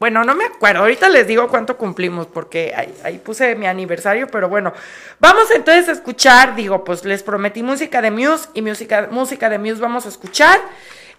Bueno, 0.00 0.24
no 0.24 0.34
me 0.34 0.46
acuerdo, 0.46 0.80
ahorita 0.80 1.08
les 1.10 1.28
digo 1.28 1.46
cuánto 1.46 1.76
cumplimos 1.76 2.26
porque 2.26 2.74
ahí, 2.76 2.92
ahí, 3.04 3.18
puse 3.18 3.54
mi 3.54 3.68
aniversario, 3.68 4.26
pero 4.26 4.48
bueno, 4.48 4.72
vamos 5.20 5.52
entonces 5.52 5.88
a 5.88 5.92
escuchar, 5.92 6.56
digo, 6.56 6.82
pues 6.82 7.04
les 7.04 7.22
prometí 7.22 7.62
música 7.62 8.02
de 8.02 8.10
Muse 8.10 8.48
y 8.54 8.62
música, 8.62 9.08
música 9.12 9.48
de 9.48 9.58
Muse 9.58 9.80
vamos 9.80 10.04
a 10.04 10.08
escuchar. 10.08 10.60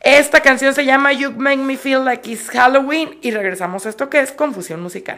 Esta 0.05 0.41
canción 0.41 0.75
se 0.75 0.85
llama 0.85 1.13
You 1.13 1.31
Make 1.31 1.57
Me 1.57 1.77
Feel 1.77 2.05
Like 2.05 2.29
It's 2.29 2.51
Halloween 2.51 3.17
y 3.23 3.31
regresamos 3.31 3.87
a 3.87 3.89
esto 3.89 4.07
que 4.07 4.19
es 4.19 4.31
confusión 4.31 4.79
musical. 4.83 5.17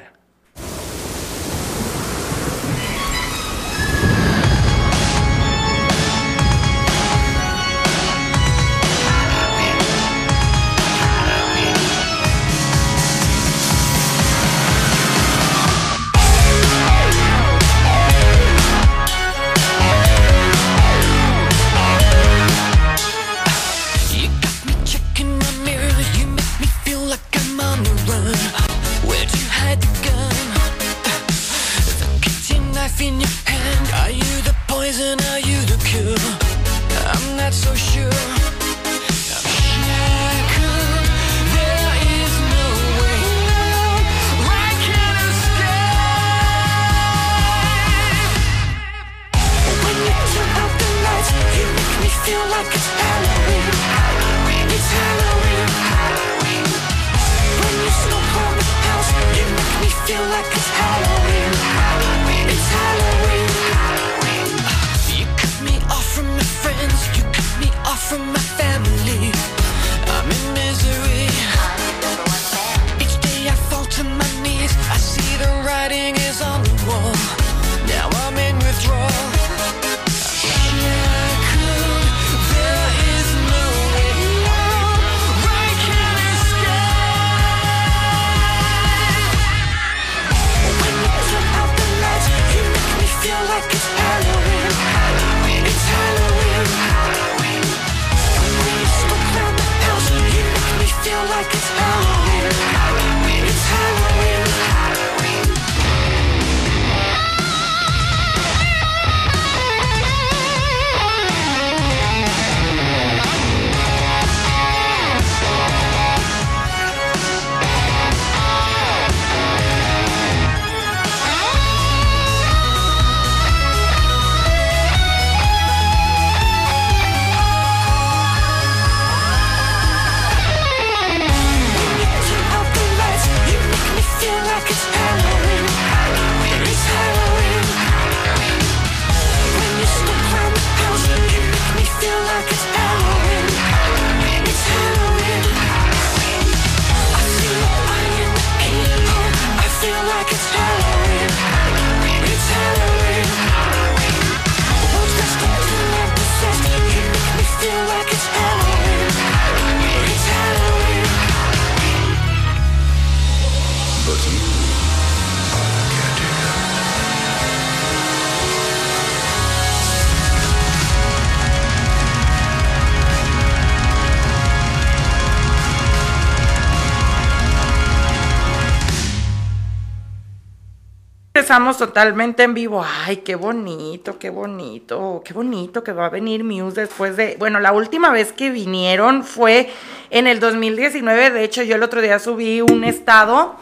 Regresamos 181.47 181.77
totalmente 181.77 182.43
en 182.43 182.53
vivo. 182.53 182.85
Ay, 183.05 183.17
qué 183.17 183.35
bonito, 183.35 184.19
qué 184.19 184.29
bonito, 184.29 185.21
qué 185.23 185.33
bonito 185.33 185.81
que 185.81 185.93
va 185.93 186.07
a 186.07 186.09
venir 186.09 186.43
Muse 186.43 186.81
después 186.81 187.15
de, 187.15 187.37
bueno, 187.39 187.61
la 187.61 187.71
última 187.71 188.11
vez 188.11 188.33
que 188.33 188.49
vinieron 188.49 189.23
fue 189.23 189.69
en 190.09 190.27
el 190.27 190.41
2019, 190.41 191.31
de 191.31 191.45
hecho 191.45 191.63
yo 191.63 191.77
el 191.77 191.83
otro 191.83 192.01
día 192.01 192.19
subí 192.19 192.59
un 192.59 192.83
estado 192.83 193.55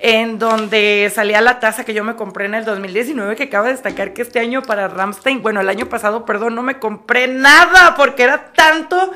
en 0.00 0.38
donde 0.38 1.10
salía 1.14 1.40
la 1.40 1.60
taza 1.60 1.84
que 1.84 1.94
yo 1.94 2.04
me 2.04 2.14
compré 2.14 2.44
en 2.44 2.52
el 2.52 2.66
2019, 2.66 3.36
que 3.36 3.44
acaba 3.44 3.68
de 3.68 3.72
destacar 3.72 4.12
que 4.12 4.20
este 4.20 4.38
año 4.38 4.60
para 4.60 4.88
Ramstein, 4.88 5.40
bueno, 5.40 5.62
el 5.62 5.70
año 5.70 5.86
pasado, 5.86 6.26
perdón, 6.26 6.54
no 6.54 6.62
me 6.62 6.78
compré 6.78 7.26
nada 7.26 7.94
porque 7.96 8.24
era 8.24 8.52
tanto 8.52 9.12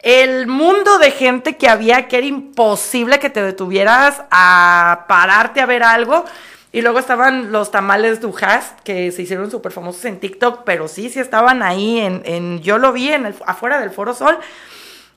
el 0.00 0.48
mundo 0.48 0.98
de 0.98 1.12
gente 1.12 1.56
que 1.56 1.68
había 1.68 2.08
que 2.08 2.18
era 2.18 2.26
imposible 2.26 3.20
que 3.20 3.30
te 3.30 3.40
detuvieras 3.40 4.22
a 4.32 5.04
pararte 5.06 5.60
a 5.60 5.66
ver 5.66 5.84
algo. 5.84 6.24
Y 6.72 6.82
luego 6.82 7.00
estaban 7.00 7.50
los 7.50 7.72
tamales 7.72 8.20
Dujas, 8.20 8.74
que 8.84 9.10
se 9.10 9.22
hicieron 9.22 9.50
súper 9.50 9.72
famosos 9.72 10.04
en 10.04 10.20
TikTok, 10.20 10.62
pero 10.64 10.86
sí, 10.86 11.10
sí 11.10 11.18
estaban 11.18 11.62
ahí 11.62 11.98
en, 11.98 12.22
en 12.24 12.62
yo 12.62 12.78
lo 12.78 12.92
vi 12.92 13.12
en 13.12 13.26
el, 13.26 13.34
afuera 13.44 13.80
del 13.80 13.90
Foro 13.90 14.14
Sol. 14.14 14.38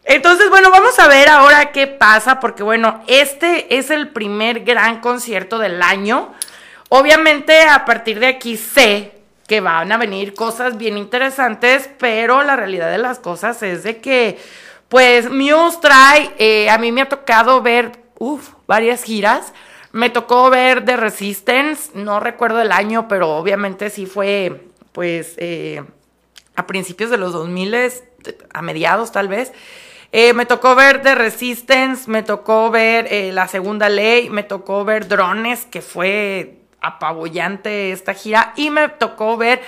Entonces, 0.04 0.50
bueno, 0.50 0.72
vamos 0.72 0.98
a 1.00 1.08
ver 1.08 1.30
ahora 1.30 1.72
qué 1.72 1.86
pasa, 1.86 2.40
porque 2.40 2.64
bueno, 2.64 3.04
este 3.08 3.78
es 3.78 3.92
el 3.92 4.10
primer 4.10 4.62
gran 4.62 5.00
concierto 5.00 5.60
del 5.60 5.82
año. 5.84 6.34
Obviamente, 6.90 7.62
a 7.62 7.86
partir 7.86 8.20
de 8.20 8.28
aquí 8.28 8.58
sé 8.58 9.14
que 9.48 9.62
van 9.62 9.92
a 9.92 9.98
venir 9.98 10.34
cosas 10.34 10.78
bien 10.78 10.98
interesantes, 10.98 11.90
pero 12.00 12.44
la 12.44 12.56
realidad 12.56 12.90
de 12.90 12.98
las 12.98 13.20
cosas 13.20 13.62
es 13.62 13.84
de 13.84 13.98
que, 14.00 14.40
pues, 14.90 15.30
Muse 15.30 15.78
trae, 15.82 16.32
eh, 16.38 16.70
a 16.70 16.78
mí 16.80 16.92
me 16.92 17.02
ha 17.02 17.10
tocado 17.10 17.62
ver, 17.62 17.92
uff, 18.18 18.50
varias 18.68 19.04
giras 19.04 19.54
me 19.94 20.10
tocó 20.10 20.50
ver 20.50 20.84
The 20.84 20.98
Resistance, 20.98 21.92
no 21.94 22.20
recuerdo 22.20 22.60
el 22.62 22.72
año, 22.72 23.08
pero 23.08 23.38
obviamente 23.38 23.92
sí 23.92 24.08
fue, 24.08 24.66
pues, 24.92 25.36
eh, 25.38 25.84
a 26.56 26.66
principios 26.66 27.12
de 27.12 27.18
los 27.18 27.32
2000, 27.32 27.76
a 28.54 28.62
mediados 28.64 29.12
tal 29.12 29.28
vez. 29.28 29.54
Eh, 30.12 30.34
me 30.34 30.48
tocó 30.48 30.74
ver 30.74 31.04
The 31.04 31.14
Resistance, 31.14 32.10
me 32.10 32.24
tocó 32.24 32.72
ver 32.72 33.08
eh, 33.12 33.32
La 33.32 33.48
Segunda 33.48 33.88
Ley, 33.88 34.32
me 34.32 34.42
tocó 34.42 34.84
ver 34.84 35.08
Drones, 35.08 35.66
que 35.66 35.82
fue 35.82 36.58
apabullante 36.82 37.92
esta 37.92 38.16
gira, 38.16 38.54
y 38.56 38.72
me 38.72 38.90
tocó 38.90 39.38
ver 39.38 39.62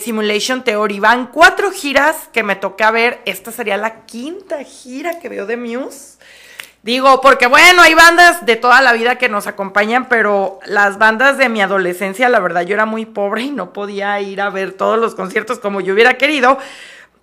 Simulation 0.00 0.62
Theory. 0.62 1.00
Van 1.00 1.28
cuatro 1.28 1.72
giras 1.72 2.28
que 2.32 2.44
me 2.44 2.54
toca 2.54 2.92
ver. 2.92 3.20
Esta 3.24 3.50
sería 3.50 3.76
la 3.76 4.06
quinta 4.06 4.62
gira 4.62 5.18
que 5.18 5.28
veo 5.28 5.44
de 5.44 5.56
Muse. 5.56 6.15
Digo, 6.86 7.20
porque 7.20 7.48
bueno, 7.48 7.82
hay 7.82 7.94
bandas 7.94 8.46
de 8.46 8.54
toda 8.54 8.80
la 8.80 8.92
vida 8.92 9.18
que 9.18 9.28
nos 9.28 9.48
acompañan, 9.48 10.08
pero 10.08 10.60
las 10.66 10.98
bandas 10.98 11.36
de 11.36 11.48
mi 11.48 11.60
adolescencia, 11.60 12.28
la 12.28 12.38
verdad, 12.38 12.62
yo 12.62 12.74
era 12.74 12.86
muy 12.86 13.04
pobre 13.04 13.42
y 13.42 13.50
no 13.50 13.72
podía 13.72 14.20
ir 14.20 14.40
a 14.40 14.50
ver 14.50 14.70
todos 14.70 14.96
los 14.96 15.16
conciertos 15.16 15.58
como 15.58 15.80
yo 15.80 15.94
hubiera 15.94 16.14
querido. 16.14 16.58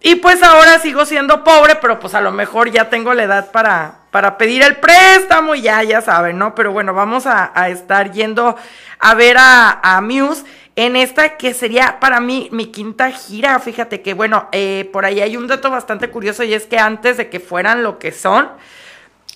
Y 0.02 0.16
pues 0.16 0.44
ahora 0.44 0.80
sigo 0.80 1.06
siendo 1.06 1.46
pobre, 1.46 1.78
pero 1.78 1.98
pues 1.98 2.14
a 2.14 2.20
lo 2.20 2.34
mejor 2.34 2.72
ya 2.72 2.90
tengo 2.90 3.14
la 3.14 3.24
edad 3.24 3.52
para, 3.52 4.00
para 4.12 4.38
pedir 4.38 4.64
el 4.64 4.76
préstamo 4.82 5.56
y 5.56 5.62
ya, 5.62 5.82
ya 5.82 6.02
saben, 6.02 6.38
¿no? 6.38 6.56
Pero 6.56 6.74
bueno, 6.74 6.94
vamos 6.94 7.26
a, 7.26 7.54
estar 7.70 8.12
yendo 8.12 8.58
a 9.00 9.14
ver 9.14 9.38
a, 9.40 10.02
Muse 10.04 10.44
en 10.76 10.98
esta 10.98 11.38
que 11.38 11.54
sería 11.54 12.02
para 12.02 12.20
mí 12.20 12.50
mi 12.52 12.66
quinta 12.66 13.12
gira. 13.12 13.58
Fíjate 13.60 14.02
que 14.02 14.14
bueno, 14.14 14.50
eh, 14.52 14.90
por 14.92 15.06
ahí 15.06 15.22
hay 15.22 15.38
un 15.38 15.48
dato 15.48 15.72
bastante 15.72 16.10
curioso 16.10 16.44
y 16.44 16.54
es 16.54 16.66
que 16.66 16.80
antes 16.80 17.16
de 17.16 17.30
que 17.30 17.40
fueran 17.40 17.82
lo 17.82 17.98
que 17.98 18.12
son, 18.12 18.50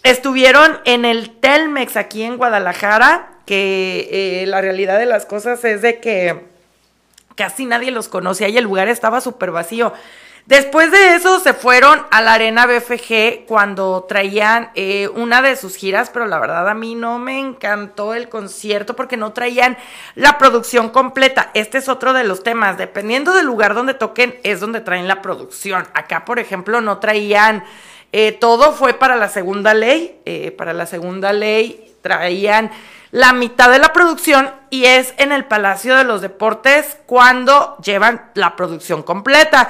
Estuvieron 0.08 0.80
en 0.86 1.04
el 1.04 1.32
Telmex 1.32 1.98
aquí 1.98 2.24
en 2.24 2.38
Guadalajara, 2.38 3.28
que 3.46 4.08
eh, 4.10 4.46
la 4.48 4.62
realidad 4.62 4.98
de 4.98 5.06
las 5.06 5.26
cosas 5.26 5.66
es 5.66 5.82
de 5.82 6.00
que 6.00 6.46
casi 7.36 7.66
nadie 7.66 7.92
los 7.92 8.08
conocía 8.08 8.48
y 8.48 8.58
el 8.58 8.64
lugar 8.64 8.88
estaba 8.88 9.20
súper 9.20 9.52
vacío. 9.52 9.92
Después 10.46 10.92
de 10.92 11.16
eso 11.16 11.42
se 11.42 11.54
fueron 11.54 12.06
a 12.10 12.22
la 12.22 12.36
Arena 12.36 12.66
BFG 12.68 13.46
cuando 13.48 14.06
traían 14.08 14.70
eh, 14.76 15.10
una 15.10 15.42
de 15.42 15.58
sus 15.58 15.76
giras, 15.76 16.10
pero 16.10 16.26
la 16.26 16.40
verdad 16.40 16.70
a 16.70 16.74
mí 16.74 16.96
no 16.96 17.20
me 17.20 17.38
encantó 17.38 18.14
el 18.14 18.30
concierto 18.30 18.96
porque 18.96 19.18
no 19.18 19.34
traían 19.34 19.78
la 20.16 20.38
producción 20.38 20.90
completa. 20.90 21.52
Este 21.54 21.80
es 21.80 21.90
otro 21.90 22.14
de 22.14 22.24
los 22.24 22.44
temas. 22.44 22.78
Dependiendo 22.78 23.34
del 23.34 23.46
lugar 23.46 23.74
donde 23.74 23.94
toquen, 23.94 24.40
es 24.44 24.62
donde 24.62 24.80
traen 24.80 25.10
la 25.10 25.22
producción. 25.22 25.86
Acá, 25.94 26.24
por 26.24 26.40
ejemplo, 26.40 26.80
no 26.80 27.00
traían 27.00 27.66
eh, 28.12 28.32
todo 28.32 28.74
fue 28.74 28.94
para 28.94 29.16
la 29.16 29.30
segunda 29.30 29.74
ley. 29.74 30.20
Eh, 30.26 30.52
para 30.52 30.74
la 30.74 30.86
segunda 30.86 31.34
ley 31.34 31.94
traían 32.02 32.72
la 33.12 33.34
mitad 33.34 33.72
de 33.72 33.80
la 33.80 33.94
producción 33.94 34.52
y 34.70 34.86
es 34.86 35.14
en 35.18 35.32
el 35.32 35.46
Palacio 35.46 35.96
de 35.96 36.04
los 36.04 36.22
Deportes 36.22 36.98
cuando 37.06 37.78
llevan 37.78 38.30
la 38.34 38.56
producción 38.56 39.04
completa. 39.04 39.70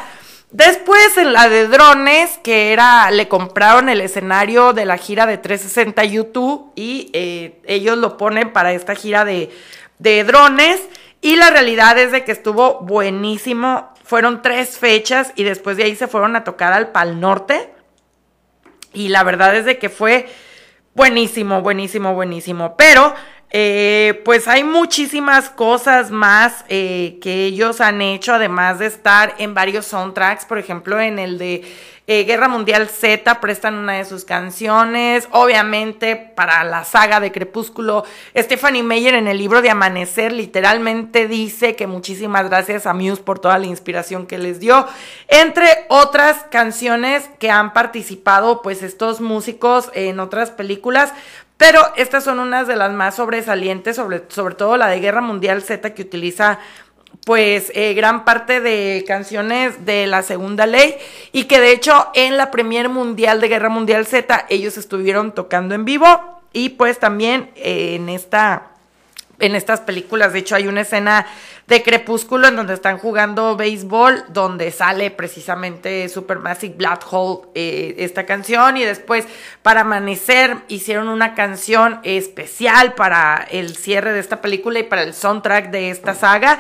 Después 0.52 1.18
en 1.18 1.34
la 1.34 1.50
de 1.50 1.68
drones, 1.68 2.40
que 2.42 2.72
era, 2.72 3.12
le 3.12 3.28
compraron 3.28 3.90
el 3.90 4.00
escenario 4.00 4.72
de 4.72 4.86
la 4.86 4.98
gira 4.98 5.26
de 5.26 5.38
360 5.38 6.06
YouTube 6.06 6.72
y 6.76 7.10
eh, 7.14 7.62
ellos 7.66 7.98
lo 7.98 8.18
ponen 8.18 8.54
para 8.54 8.72
esta 8.72 8.96
gira 8.96 9.26
de, 9.26 9.52
de 10.00 10.24
drones. 10.24 10.82
Y 11.22 11.36
la 11.36 11.50
realidad 11.50 11.98
es 11.98 12.12
de 12.12 12.24
que 12.24 12.32
estuvo 12.32 12.80
buenísimo. 12.80 13.90
Fueron 14.04 14.42
tres 14.42 14.78
fechas 14.78 15.34
y 15.36 15.44
después 15.44 15.76
de 15.76 15.84
ahí 15.84 15.96
se 15.96 16.08
fueron 16.08 16.36
a 16.38 16.46
tocar 16.46 16.72
al 16.72 16.90
Pal 16.90 17.20
Norte. 17.20 17.74
Y 18.98 19.10
la 19.10 19.24
verdad 19.24 19.56
es 19.56 19.66
de 19.66 19.78
que 19.78 19.90
fue 19.90 20.28
buenísimo, 20.96 21.62
buenísimo, 21.62 22.16
buenísimo. 22.16 22.76
Pero 22.76 23.14
eh, 23.50 24.22
pues 24.26 24.48
hay 24.48 24.64
muchísimas 24.64 25.50
cosas 25.50 26.12
más 26.12 26.66
eh, 26.68 27.18
que 27.22 27.46
ellos 27.46 27.80
han 27.80 28.02
hecho, 28.02 28.34
además 28.34 28.80
de 28.80 28.88
estar 28.88 29.36
en 29.38 29.54
varios 29.54 29.86
soundtracks, 29.86 30.46
por 30.46 30.58
ejemplo, 30.58 31.00
en 31.00 31.18
el 31.18 31.38
de 31.38 31.64
eh, 32.10 32.24
Guerra 32.24 32.48
Mundial 32.48 32.88
Z 32.88 33.42
prestan 33.42 33.76
una 33.76 33.94
de 33.94 34.06
sus 34.06 34.24
canciones, 34.24 35.28
obviamente 35.32 36.16
para 36.16 36.64
la 36.64 36.86
saga 36.86 37.20
de 37.20 37.34
Crepúsculo, 37.34 38.06
Stephanie 38.34 38.82
Meyer 38.82 39.14
en 39.14 39.28
el 39.28 39.38
libro 39.38 39.62
de 39.62 39.70
Amanecer 39.70 40.32
literalmente 40.32 41.28
dice 41.28 41.76
que 41.76 41.86
muchísimas 41.86 42.48
gracias 42.48 42.86
a 42.86 42.94
Muse 42.94 43.22
por 43.24 43.40
toda 43.40 43.58
la 43.58 43.66
inspiración 43.66 44.26
que 44.26 44.38
les 44.38 44.62
dio, 44.62 44.88
entre 45.28 45.68
otras 45.90 46.46
canciones 46.50 47.30
que 47.40 47.52
han 47.52 47.74
participado 47.74 48.62
pues 48.62 48.84
estos 48.84 49.20
músicos 49.20 49.92
en 49.94 50.22
otras 50.22 50.52
películas, 50.52 51.14
pero 51.58 51.82
estas 51.96 52.24
son 52.24 52.40
unas 52.40 52.68
de 52.68 52.76
las 52.76 52.92
más 52.94 53.16
sobresalientes, 53.16 53.96
sobre, 53.96 54.24
sobre 54.30 54.56
todo 54.56 54.78
la 54.78 54.88
de 54.88 55.00
Guerra 55.00 55.22
Mundial 55.22 55.62
Z 55.62 55.94
que 55.94 56.04
utiliza 56.04 56.60
pues 57.26 57.72
eh, 57.74 57.94
gran 57.94 58.26
parte 58.26 58.62
de 58.62 59.04
canciones 59.08 59.86
de 59.86 60.08
la 60.08 60.22
segunda 60.22 60.66
ley 60.66 60.96
y 61.32 61.46
que 61.46 61.60
de 61.60 61.72
hecho 61.72 62.08
en 62.14 62.38
la 62.38 62.52
premier 62.52 62.90
mundial 62.90 63.42
de 63.42 63.48
Guerra 63.48 63.70
Mundial 63.70 64.06
Z 64.06 64.46
ellos 64.50 64.78
estuvieron 64.78 65.34
tocando 65.34 65.74
en 65.76 65.84
vivo 65.84 66.08
y 66.54 66.70
pues 66.70 67.00
también 67.00 67.50
eh, 67.56 67.96
en 67.96 68.10
esta 68.10 68.72
en 69.40 69.56
estas 69.56 69.82
películas 69.82 70.34
de 70.34 70.40
hecho 70.40 70.56
hay 70.56 70.68
una 70.68 70.82
escena 70.82 71.26
de 71.68 71.84
Crepúsculo 71.84 72.48
en 72.48 72.56
donde 72.56 72.74
están 72.74 72.98
jugando 72.98 73.56
béisbol 73.56 74.26
donde 74.30 74.72
sale 74.72 75.12
precisamente 75.12 76.08
Supermassive 76.10 76.76
Black 76.76 77.06
Hole 77.12 77.48
eh, 77.56 77.96
esta 78.00 78.26
canción 78.26 78.78
y 78.78 78.84
después 78.84 79.26
para 79.62 79.82
amanecer 79.82 80.58
hicieron 80.68 81.10
una 81.10 81.36
canción 81.36 82.00
especial 82.04 82.94
para 82.94 83.48
el 83.52 83.76
cierre 83.76 84.14
de 84.14 84.20
esta 84.20 84.42
película 84.42 84.80
y 84.80 84.84
para 84.84 85.04
el 85.04 85.14
soundtrack 85.14 85.70
de 85.70 85.92
esta 85.92 86.16
saga 86.16 86.60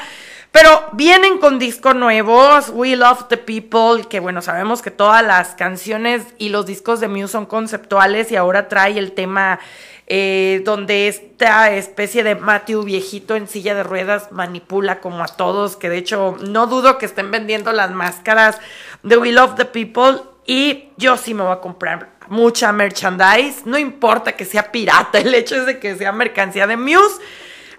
pero 0.60 0.90
vienen 0.94 1.38
con 1.38 1.60
discos 1.60 1.94
nuevos, 1.94 2.70
We 2.74 2.96
Love 2.96 3.28
the 3.28 3.38
People, 3.38 4.08
que 4.10 4.20
bueno, 4.20 4.42
sabemos 4.42 4.82
que 4.82 4.90
todas 4.90 5.24
las 5.24 5.50
canciones 5.50 6.24
y 6.40 6.50
los 6.50 6.66
discos 6.66 7.00
de 7.00 7.08
Muse 7.08 7.28
son 7.28 7.46
conceptuales 7.46 8.32
y 8.32 8.38
ahora 8.38 8.68
trae 8.68 8.98
el 8.98 9.12
tema 9.12 9.60
eh, 10.08 10.64
donde 10.66 11.10
esta 11.10 11.70
especie 11.74 12.24
de 12.24 12.34
Matthew 12.34 12.82
viejito 12.86 13.36
en 13.36 13.48
silla 13.48 13.76
de 13.76 13.84
ruedas 13.84 14.32
manipula 14.32 15.00
como 15.00 15.24
a 15.24 15.28
todos, 15.28 15.78
que 15.78 15.90
de 15.90 16.00
hecho 16.00 16.38
no 16.42 16.66
dudo 16.66 16.98
que 16.98 17.06
estén 17.06 17.30
vendiendo 17.30 17.72
las 17.72 17.92
máscaras 17.92 18.58
de 19.04 19.16
We 19.16 19.34
Love 19.34 19.58
the 19.58 19.66
People 19.66 20.22
y 20.48 20.86
yo 20.98 21.18
sí 21.18 21.36
me 21.36 21.44
voy 21.44 21.52
a 21.52 21.60
comprar 21.60 22.14
mucha 22.30 22.72
merchandise, 22.72 23.62
no 23.66 23.78
importa 23.78 24.32
que 24.32 24.44
sea 24.44 24.72
pirata, 24.72 25.20
el 25.20 25.36
hecho 25.36 25.56
es 25.56 25.68
de 25.68 25.78
que 25.78 25.96
sea 25.96 26.12
mercancía 26.12 26.66
de 26.66 26.78
Muse 26.78 27.22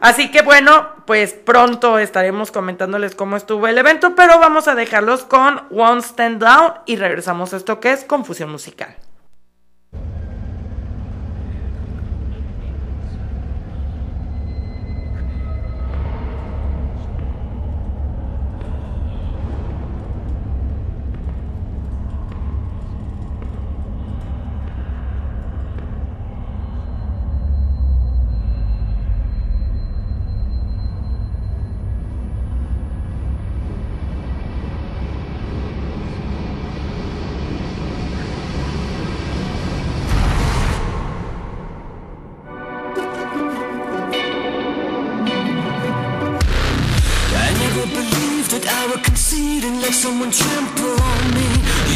Así 0.00 0.30
que 0.30 0.42
bueno, 0.42 0.88
pues 1.06 1.32
pronto 1.32 1.98
estaremos 1.98 2.52
comentándoles 2.52 3.14
cómo 3.14 3.36
estuvo 3.36 3.66
el 3.66 3.78
evento, 3.78 4.14
pero 4.14 4.38
vamos 4.38 4.68
a 4.68 4.74
dejarlos 4.74 5.24
con 5.24 5.62
One 5.70 6.00
Stand 6.00 6.40
Down 6.40 6.74
y 6.86 6.96
regresamos 6.96 7.52
a 7.52 7.56
esto 7.56 7.80
que 7.80 7.92
es 7.92 8.04
Confusión 8.04 8.50
Musical. 8.50 8.96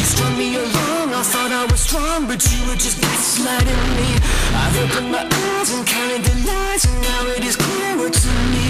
You 0.03 0.09
strung 0.09 0.37
me 0.37 0.55
along, 0.55 1.13
I 1.13 1.23
thought 1.23 1.51
I 1.51 1.65
was 1.71 1.79
strong, 1.79 2.27
but 2.27 2.43
you 2.51 2.59
were 2.67 2.75
just 2.75 2.99
gaslighting 2.99 3.83
me. 3.95 4.09
I've 4.51 4.75
opened 4.83 5.11
my 5.11 5.23
eyes 5.23 5.69
and 5.71 5.87
counted 5.87 6.23
the 6.27 6.35
lies, 6.43 6.83
and 6.85 6.97
now 7.01 7.23
it 7.35 7.43
is 7.43 7.55
clearer 7.55 8.09
to 8.09 8.31
me. 8.51 8.65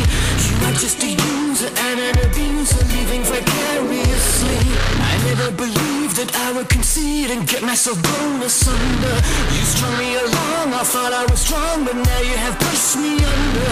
You 0.45 0.55
are 0.67 0.77
just 0.77 1.01
a 1.01 1.09
user 1.09 1.71
and 1.89 1.97
an 1.99 2.15
abuser, 2.25 2.85
living 2.85 3.23
vicariously. 3.23 4.61
I 5.09 5.13
never 5.25 5.49
believed 5.57 6.15
that 6.21 6.31
I 6.45 6.53
would 6.53 6.69
concede 6.69 7.31
and 7.31 7.47
get 7.47 7.63
myself 7.63 7.97
blown 8.03 8.41
asunder. 8.43 9.15
You 9.57 9.63
strung 9.73 9.97
me 9.97 10.15
along, 10.15 10.73
I 10.73 10.83
thought 10.83 11.13
I 11.13 11.25
was 11.25 11.39
strong, 11.39 11.83
but 11.85 11.95
now 11.95 12.21
you 12.21 12.37
have 12.45 12.55
pushed 12.59 12.97
me 12.97 13.17
under. 13.17 13.71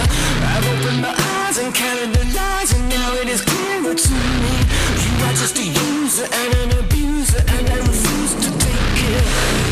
I've 0.50 0.66
opened 0.66 1.02
my 1.02 1.14
eyes 1.14 1.41
and 1.58 1.74
counted 1.74 2.14
the 2.14 2.24
lies, 2.34 2.72
and 2.72 2.88
now 2.88 3.14
it 3.14 3.28
is 3.28 3.42
clearer 3.42 3.94
to 3.94 4.12
me. 4.12 4.54
You 5.04 5.24
are 5.26 5.32
just 5.32 5.58
a 5.58 5.64
user 5.64 6.24
and 6.24 6.54
an 6.72 6.78
abuser, 6.78 7.42
and 7.46 7.68
I 7.68 7.76
refuse 7.76 8.34
to 8.34 8.58
take 8.58 9.68
it. 9.68 9.71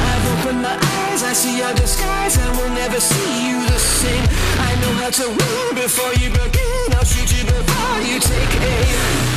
I've 0.21 0.45
opened 0.45 0.61
my 0.61 0.75
eyes, 0.75 1.23
I 1.23 1.33
see 1.33 1.57
your 1.57 1.73
disguise. 1.73 2.37
I 2.37 2.49
will 2.57 2.69
never 2.75 2.99
see 2.99 3.49
you 3.49 3.65
the 3.65 3.79
same. 3.79 4.23
I 4.59 4.75
know 4.81 4.93
how 5.01 5.09
to 5.09 5.27
win 5.29 5.75
before 5.75 6.13
you 6.13 6.29
begin. 6.29 6.93
I'll 6.93 7.05
shoot 7.05 7.31
you 7.37 7.43
before 7.45 8.01
you 8.01 8.19
take 8.19 8.61
aim. 8.61 9.30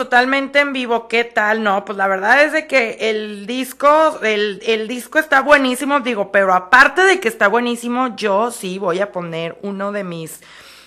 Totalmente 0.00 0.60
en 0.60 0.72
vivo. 0.72 1.08
¿Qué 1.08 1.24
tal? 1.24 1.62
No, 1.62 1.84
pues 1.84 1.98
la 1.98 2.06
verdad 2.06 2.42
es 2.42 2.52
de 2.52 2.66
que 2.66 2.96
el 3.10 3.46
disco, 3.46 4.18
el, 4.22 4.88
disco 4.88 5.18
está 5.18 5.42
buenísimo, 5.42 6.00
digo, 6.00 6.32
pero 6.32 6.54
aparte 6.54 7.02
de 7.02 7.20
que 7.20 7.28
está 7.28 7.48
buenísimo, 7.48 8.16
yo 8.16 8.50
sí 8.50 8.78
voy 8.78 9.00
a 9.00 9.12
poner 9.12 9.58
uno 9.60 9.92
de 9.92 10.02
mis 10.02 10.40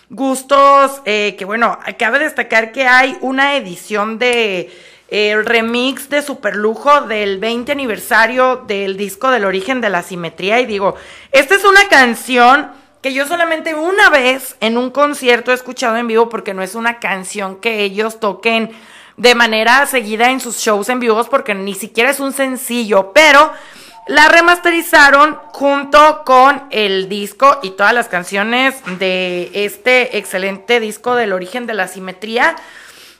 gustos, 0.10 1.00
eh, 1.06 1.36
que 1.38 1.46
bueno, 1.46 1.78
cabe 2.00 2.18
destacar 2.18 2.72
que 2.72 2.88
hay 2.88 3.16
una 3.22 3.56
edición 3.56 4.18
de 4.18 4.72
el 5.10 5.46
remix 5.46 6.10
de 6.10 6.24
Superlujo 6.24 7.02
del 7.02 7.38
20 7.38 7.72
aniversario 7.72 8.64
del 8.66 8.98
disco 8.98 9.30
del 9.30 9.46
origen 9.46 9.80
de 9.80 9.92
la 9.92 10.02
simetría 10.02 10.60
y 10.60 10.66
digo, 10.66 10.96
esta 11.32 11.54
es 11.54 11.64
una 11.66 11.88
canción 11.88 12.72
que 13.04 13.14
yo 13.14 13.28
solamente 13.28 13.76
una 13.76 14.10
vez 14.10 14.56
en 14.60 14.76
un 14.76 14.90
concierto 14.90 15.52
he 15.52 15.54
escuchado 15.54 15.98
en 15.98 16.08
vivo 16.08 16.30
porque 16.30 16.56
no 16.56 16.64
es 16.64 16.74
una 16.74 17.00
canción 17.00 17.58
que 17.58 17.84
ellos 17.84 18.20
toquen 18.20 18.72
de 19.18 19.36
manera 19.36 19.86
seguida 19.86 20.32
en 20.32 20.40
sus 20.40 20.58
shows 20.58 20.90
en 20.90 21.00
vivos 21.00 21.30
porque 21.30 21.54
ni 21.54 21.76
siquiera 21.76 22.10
es 22.10 22.20
un 22.20 22.34
sencillo, 22.34 23.12
pero 23.14 23.52
la 24.08 24.28
remasterizaron 24.28 25.40
junto 25.54 26.24
con 26.26 26.64
el 26.72 27.08
disco 27.08 27.60
y 27.64 27.72
todas 27.72 27.94
las 27.94 28.10
canciones 28.10 28.76
de 29.00 29.50
este 29.54 30.18
excelente 30.18 30.80
disco 30.80 31.16
del 31.16 31.32
origen 31.32 31.68
de 31.68 31.74
la 31.74 31.88
simetría. 31.88 32.56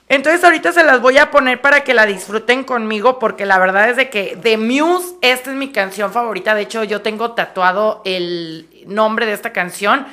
Entonces 0.08 0.44
ahorita 0.44 0.72
se 0.72 0.84
las 0.84 1.00
voy 1.00 1.16
a 1.16 1.30
poner 1.30 1.62
para 1.62 1.82
que 1.82 1.94
la 1.94 2.04
disfruten 2.04 2.64
conmigo 2.64 3.18
porque 3.18 3.46
la 3.46 3.58
verdad 3.58 3.88
es 3.88 3.96
de 3.96 4.10
que 4.10 4.36
de 4.36 4.58
Muse 4.58 5.14
esta 5.22 5.50
es 5.50 5.56
mi 5.56 5.72
canción 5.72 6.12
favorita. 6.12 6.54
De 6.54 6.62
hecho 6.62 6.84
yo 6.84 7.00
tengo 7.00 7.32
tatuado 7.32 8.02
el 8.04 8.68
nombre 8.86 9.24
de 9.24 9.32
esta 9.32 9.54
canción, 9.54 10.06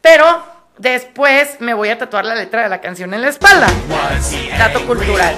pero 0.00 0.55
después 0.78 1.60
me 1.60 1.74
voy 1.74 1.88
a 1.88 1.98
tatuar 1.98 2.24
la 2.24 2.34
letra 2.34 2.62
de 2.62 2.68
la 2.68 2.80
canción 2.80 3.12
en 3.14 3.22
la 3.22 3.28
espalda. 3.28 3.66
Dato 4.58 4.86
cultural. 4.86 5.36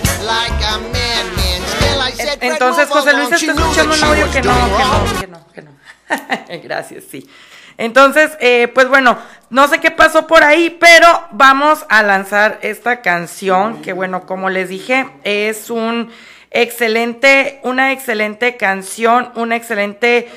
Entonces 2.41 2.89
José 2.89 3.13
Luis 3.13 3.33
está 3.33 3.53
escuchando 3.53 3.95
un 3.95 4.05
audio 4.05 4.31
que 4.31 4.43
no, 4.43 4.55
que 4.55 4.85
no, 4.85 5.21
que 5.21 5.27
no, 5.27 5.47
que 5.53 5.63
no. 5.63 6.63
Gracias, 6.63 7.05
sí. 7.11 7.29
Entonces, 7.77 8.37
eh, 8.41 8.67
pues 8.75 8.89
bueno, 8.89 9.19
no 9.51 9.69
sé 9.69 9.79
qué 9.79 9.93
pasó 9.93 10.27
por 10.27 10.43
ahí, 10.43 10.77
pero 10.81 11.07
vamos 11.31 11.87
a 11.89 12.03
lanzar 12.03 12.59
esta 12.63 13.03
canción 13.03 13.83
que 13.83 13.93
bueno, 13.93 14.27
como 14.27 14.51
les 14.51 14.69
dije, 14.69 15.09
es 15.23 15.71
un 15.71 16.11
excelente, 16.51 17.61
una 17.63 17.93
excelente 17.93 18.57
canción, 18.57 19.31
una 19.37 19.55
excelente 19.55 20.29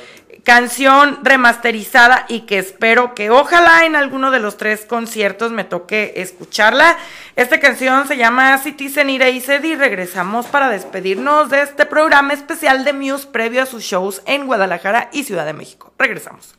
canción 0.44 1.20
remasterizada 1.24 2.26
y 2.28 2.42
que 2.42 2.58
espero 2.60 3.14
que 3.14 3.30
ojalá 3.30 3.86
en 3.86 3.96
alguno 3.96 4.32
de 4.32 4.40
los 4.40 4.58
tres 4.58 4.86
conciertos 4.86 5.52
me 5.52 5.64
toque 5.64 6.14
escucharla. 6.18 6.98
Esta 7.36 7.60
canción 7.60 8.08
se 8.08 8.18
llama 8.18 8.58
Citizen 8.58 9.10
Erased 9.10 9.64
y 9.64 9.76
regresamos 9.76 10.48
para 10.48 10.70
despedirnos 10.70 11.50
de 11.50 11.62
este 11.62 11.86
programa 11.86 12.34
especial 12.34 12.84
de 12.84 12.94
Muse 12.94 13.28
previo 13.28 13.64
a 13.64 13.66
sus 13.66 13.84
shows 13.84 14.22
en 14.26 14.48
Guadalajara 14.48 15.10
y 15.12 15.24
Ciudad 15.24 15.46
de 15.46 15.54
México. 15.54 15.94
Regresamos. 15.98 16.56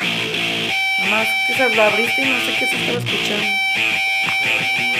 Nada 0.00 1.10
más 1.10 1.28
que 1.46 1.54
se 1.54 1.74
lo 1.74 1.82
abriste 1.82 2.22
y 2.22 2.30
no 2.30 2.38
sé 2.40 2.56
qué 2.58 2.66
se 2.66 2.76
estaba 2.76 2.98
escuchando. 2.98 4.93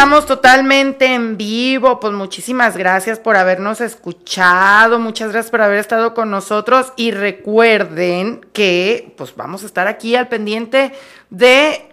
Regresamos 0.00 0.24
totalmente 0.24 1.12
en 1.12 1.36
vivo. 1.36 2.00
Pues 2.00 2.14
muchísimas 2.14 2.74
gracias 2.74 3.18
por 3.18 3.36
habernos 3.36 3.82
escuchado, 3.82 4.98
muchas 4.98 5.30
gracias 5.30 5.50
por 5.50 5.60
haber 5.60 5.78
estado 5.78 6.14
con 6.14 6.30
nosotros 6.30 6.94
y 6.96 7.10
recuerden 7.10 8.40
que 8.54 9.12
pues 9.18 9.36
vamos 9.36 9.62
a 9.62 9.66
estar 9.66 9.88
aquí 9.88 10.16
al 10.16 10.28
pendiente 10.28 10.92
de 11.28 11.86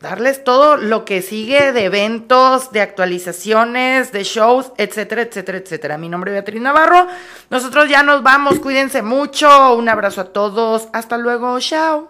darles 0.00 0.42
todo 0.42 0.78
lo 0.78 1.04
que 1.04 1.20
sigue 1.20 1.72
de 1.72 1.84
eventos, 1.84 2.72
de 2.72 2.80
actualizaciones, 2.80 4.10
de 4.10 4.24
shows, 4.24 4.72
etcétera, 4.78 5.20
etcétera, 5.20 5.58
etcétera. 5.58 5.98
Mi 5.98 6.08
nombre 6.08 6.30
es 6.30 6.36
Beatriz 6.36 6.62
Navarro. 6.62 7.08
Nosotros 7.50 7.90
ya 7.90 8.02
nos 8.02 8.22
vamos, 8.22 8.58
cuídense 8.58 9.02
mucho. 9.02 9.74
Un 9.74 9.90
abrazo 9.90 10.22
a 10.22 10.32
todos. 10.32 10.88
Hasta 10.94 11.18
luego. 11.18 11.60
Chao. 11.60 12.09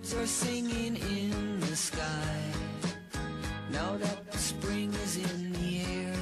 Birds 0.00 0.14
are 0.14 0.26
singing 0.26 0.96
in 0.96 1.60
the 1.60 1.76
sky. 1.76 2.40
Now 3.70 3.98
that 3.98 4.30
the 4.32 4.38
spring 4.38 4.94
is 4.94 5.16
in 5.18 5.52
the 5.52 5.80
air. 5.80 6.16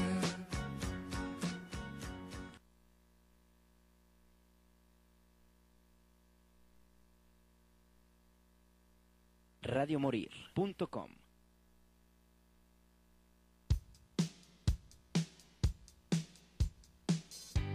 radiomorir.com 9.62 11.10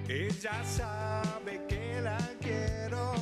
Ella 0.10 0.64
sabe 0.66 1.66
que 1.70 2.02
la 2.02 2.18
quiero, 2.42 3.14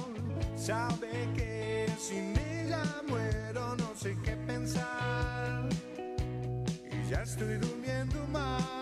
sabe 0.55 1.29
que 1.35 1.87
sin 1.99 2.40
estoy 7.23 7.57
durmiendo 7.57 8.25
mal. 8.31 8.80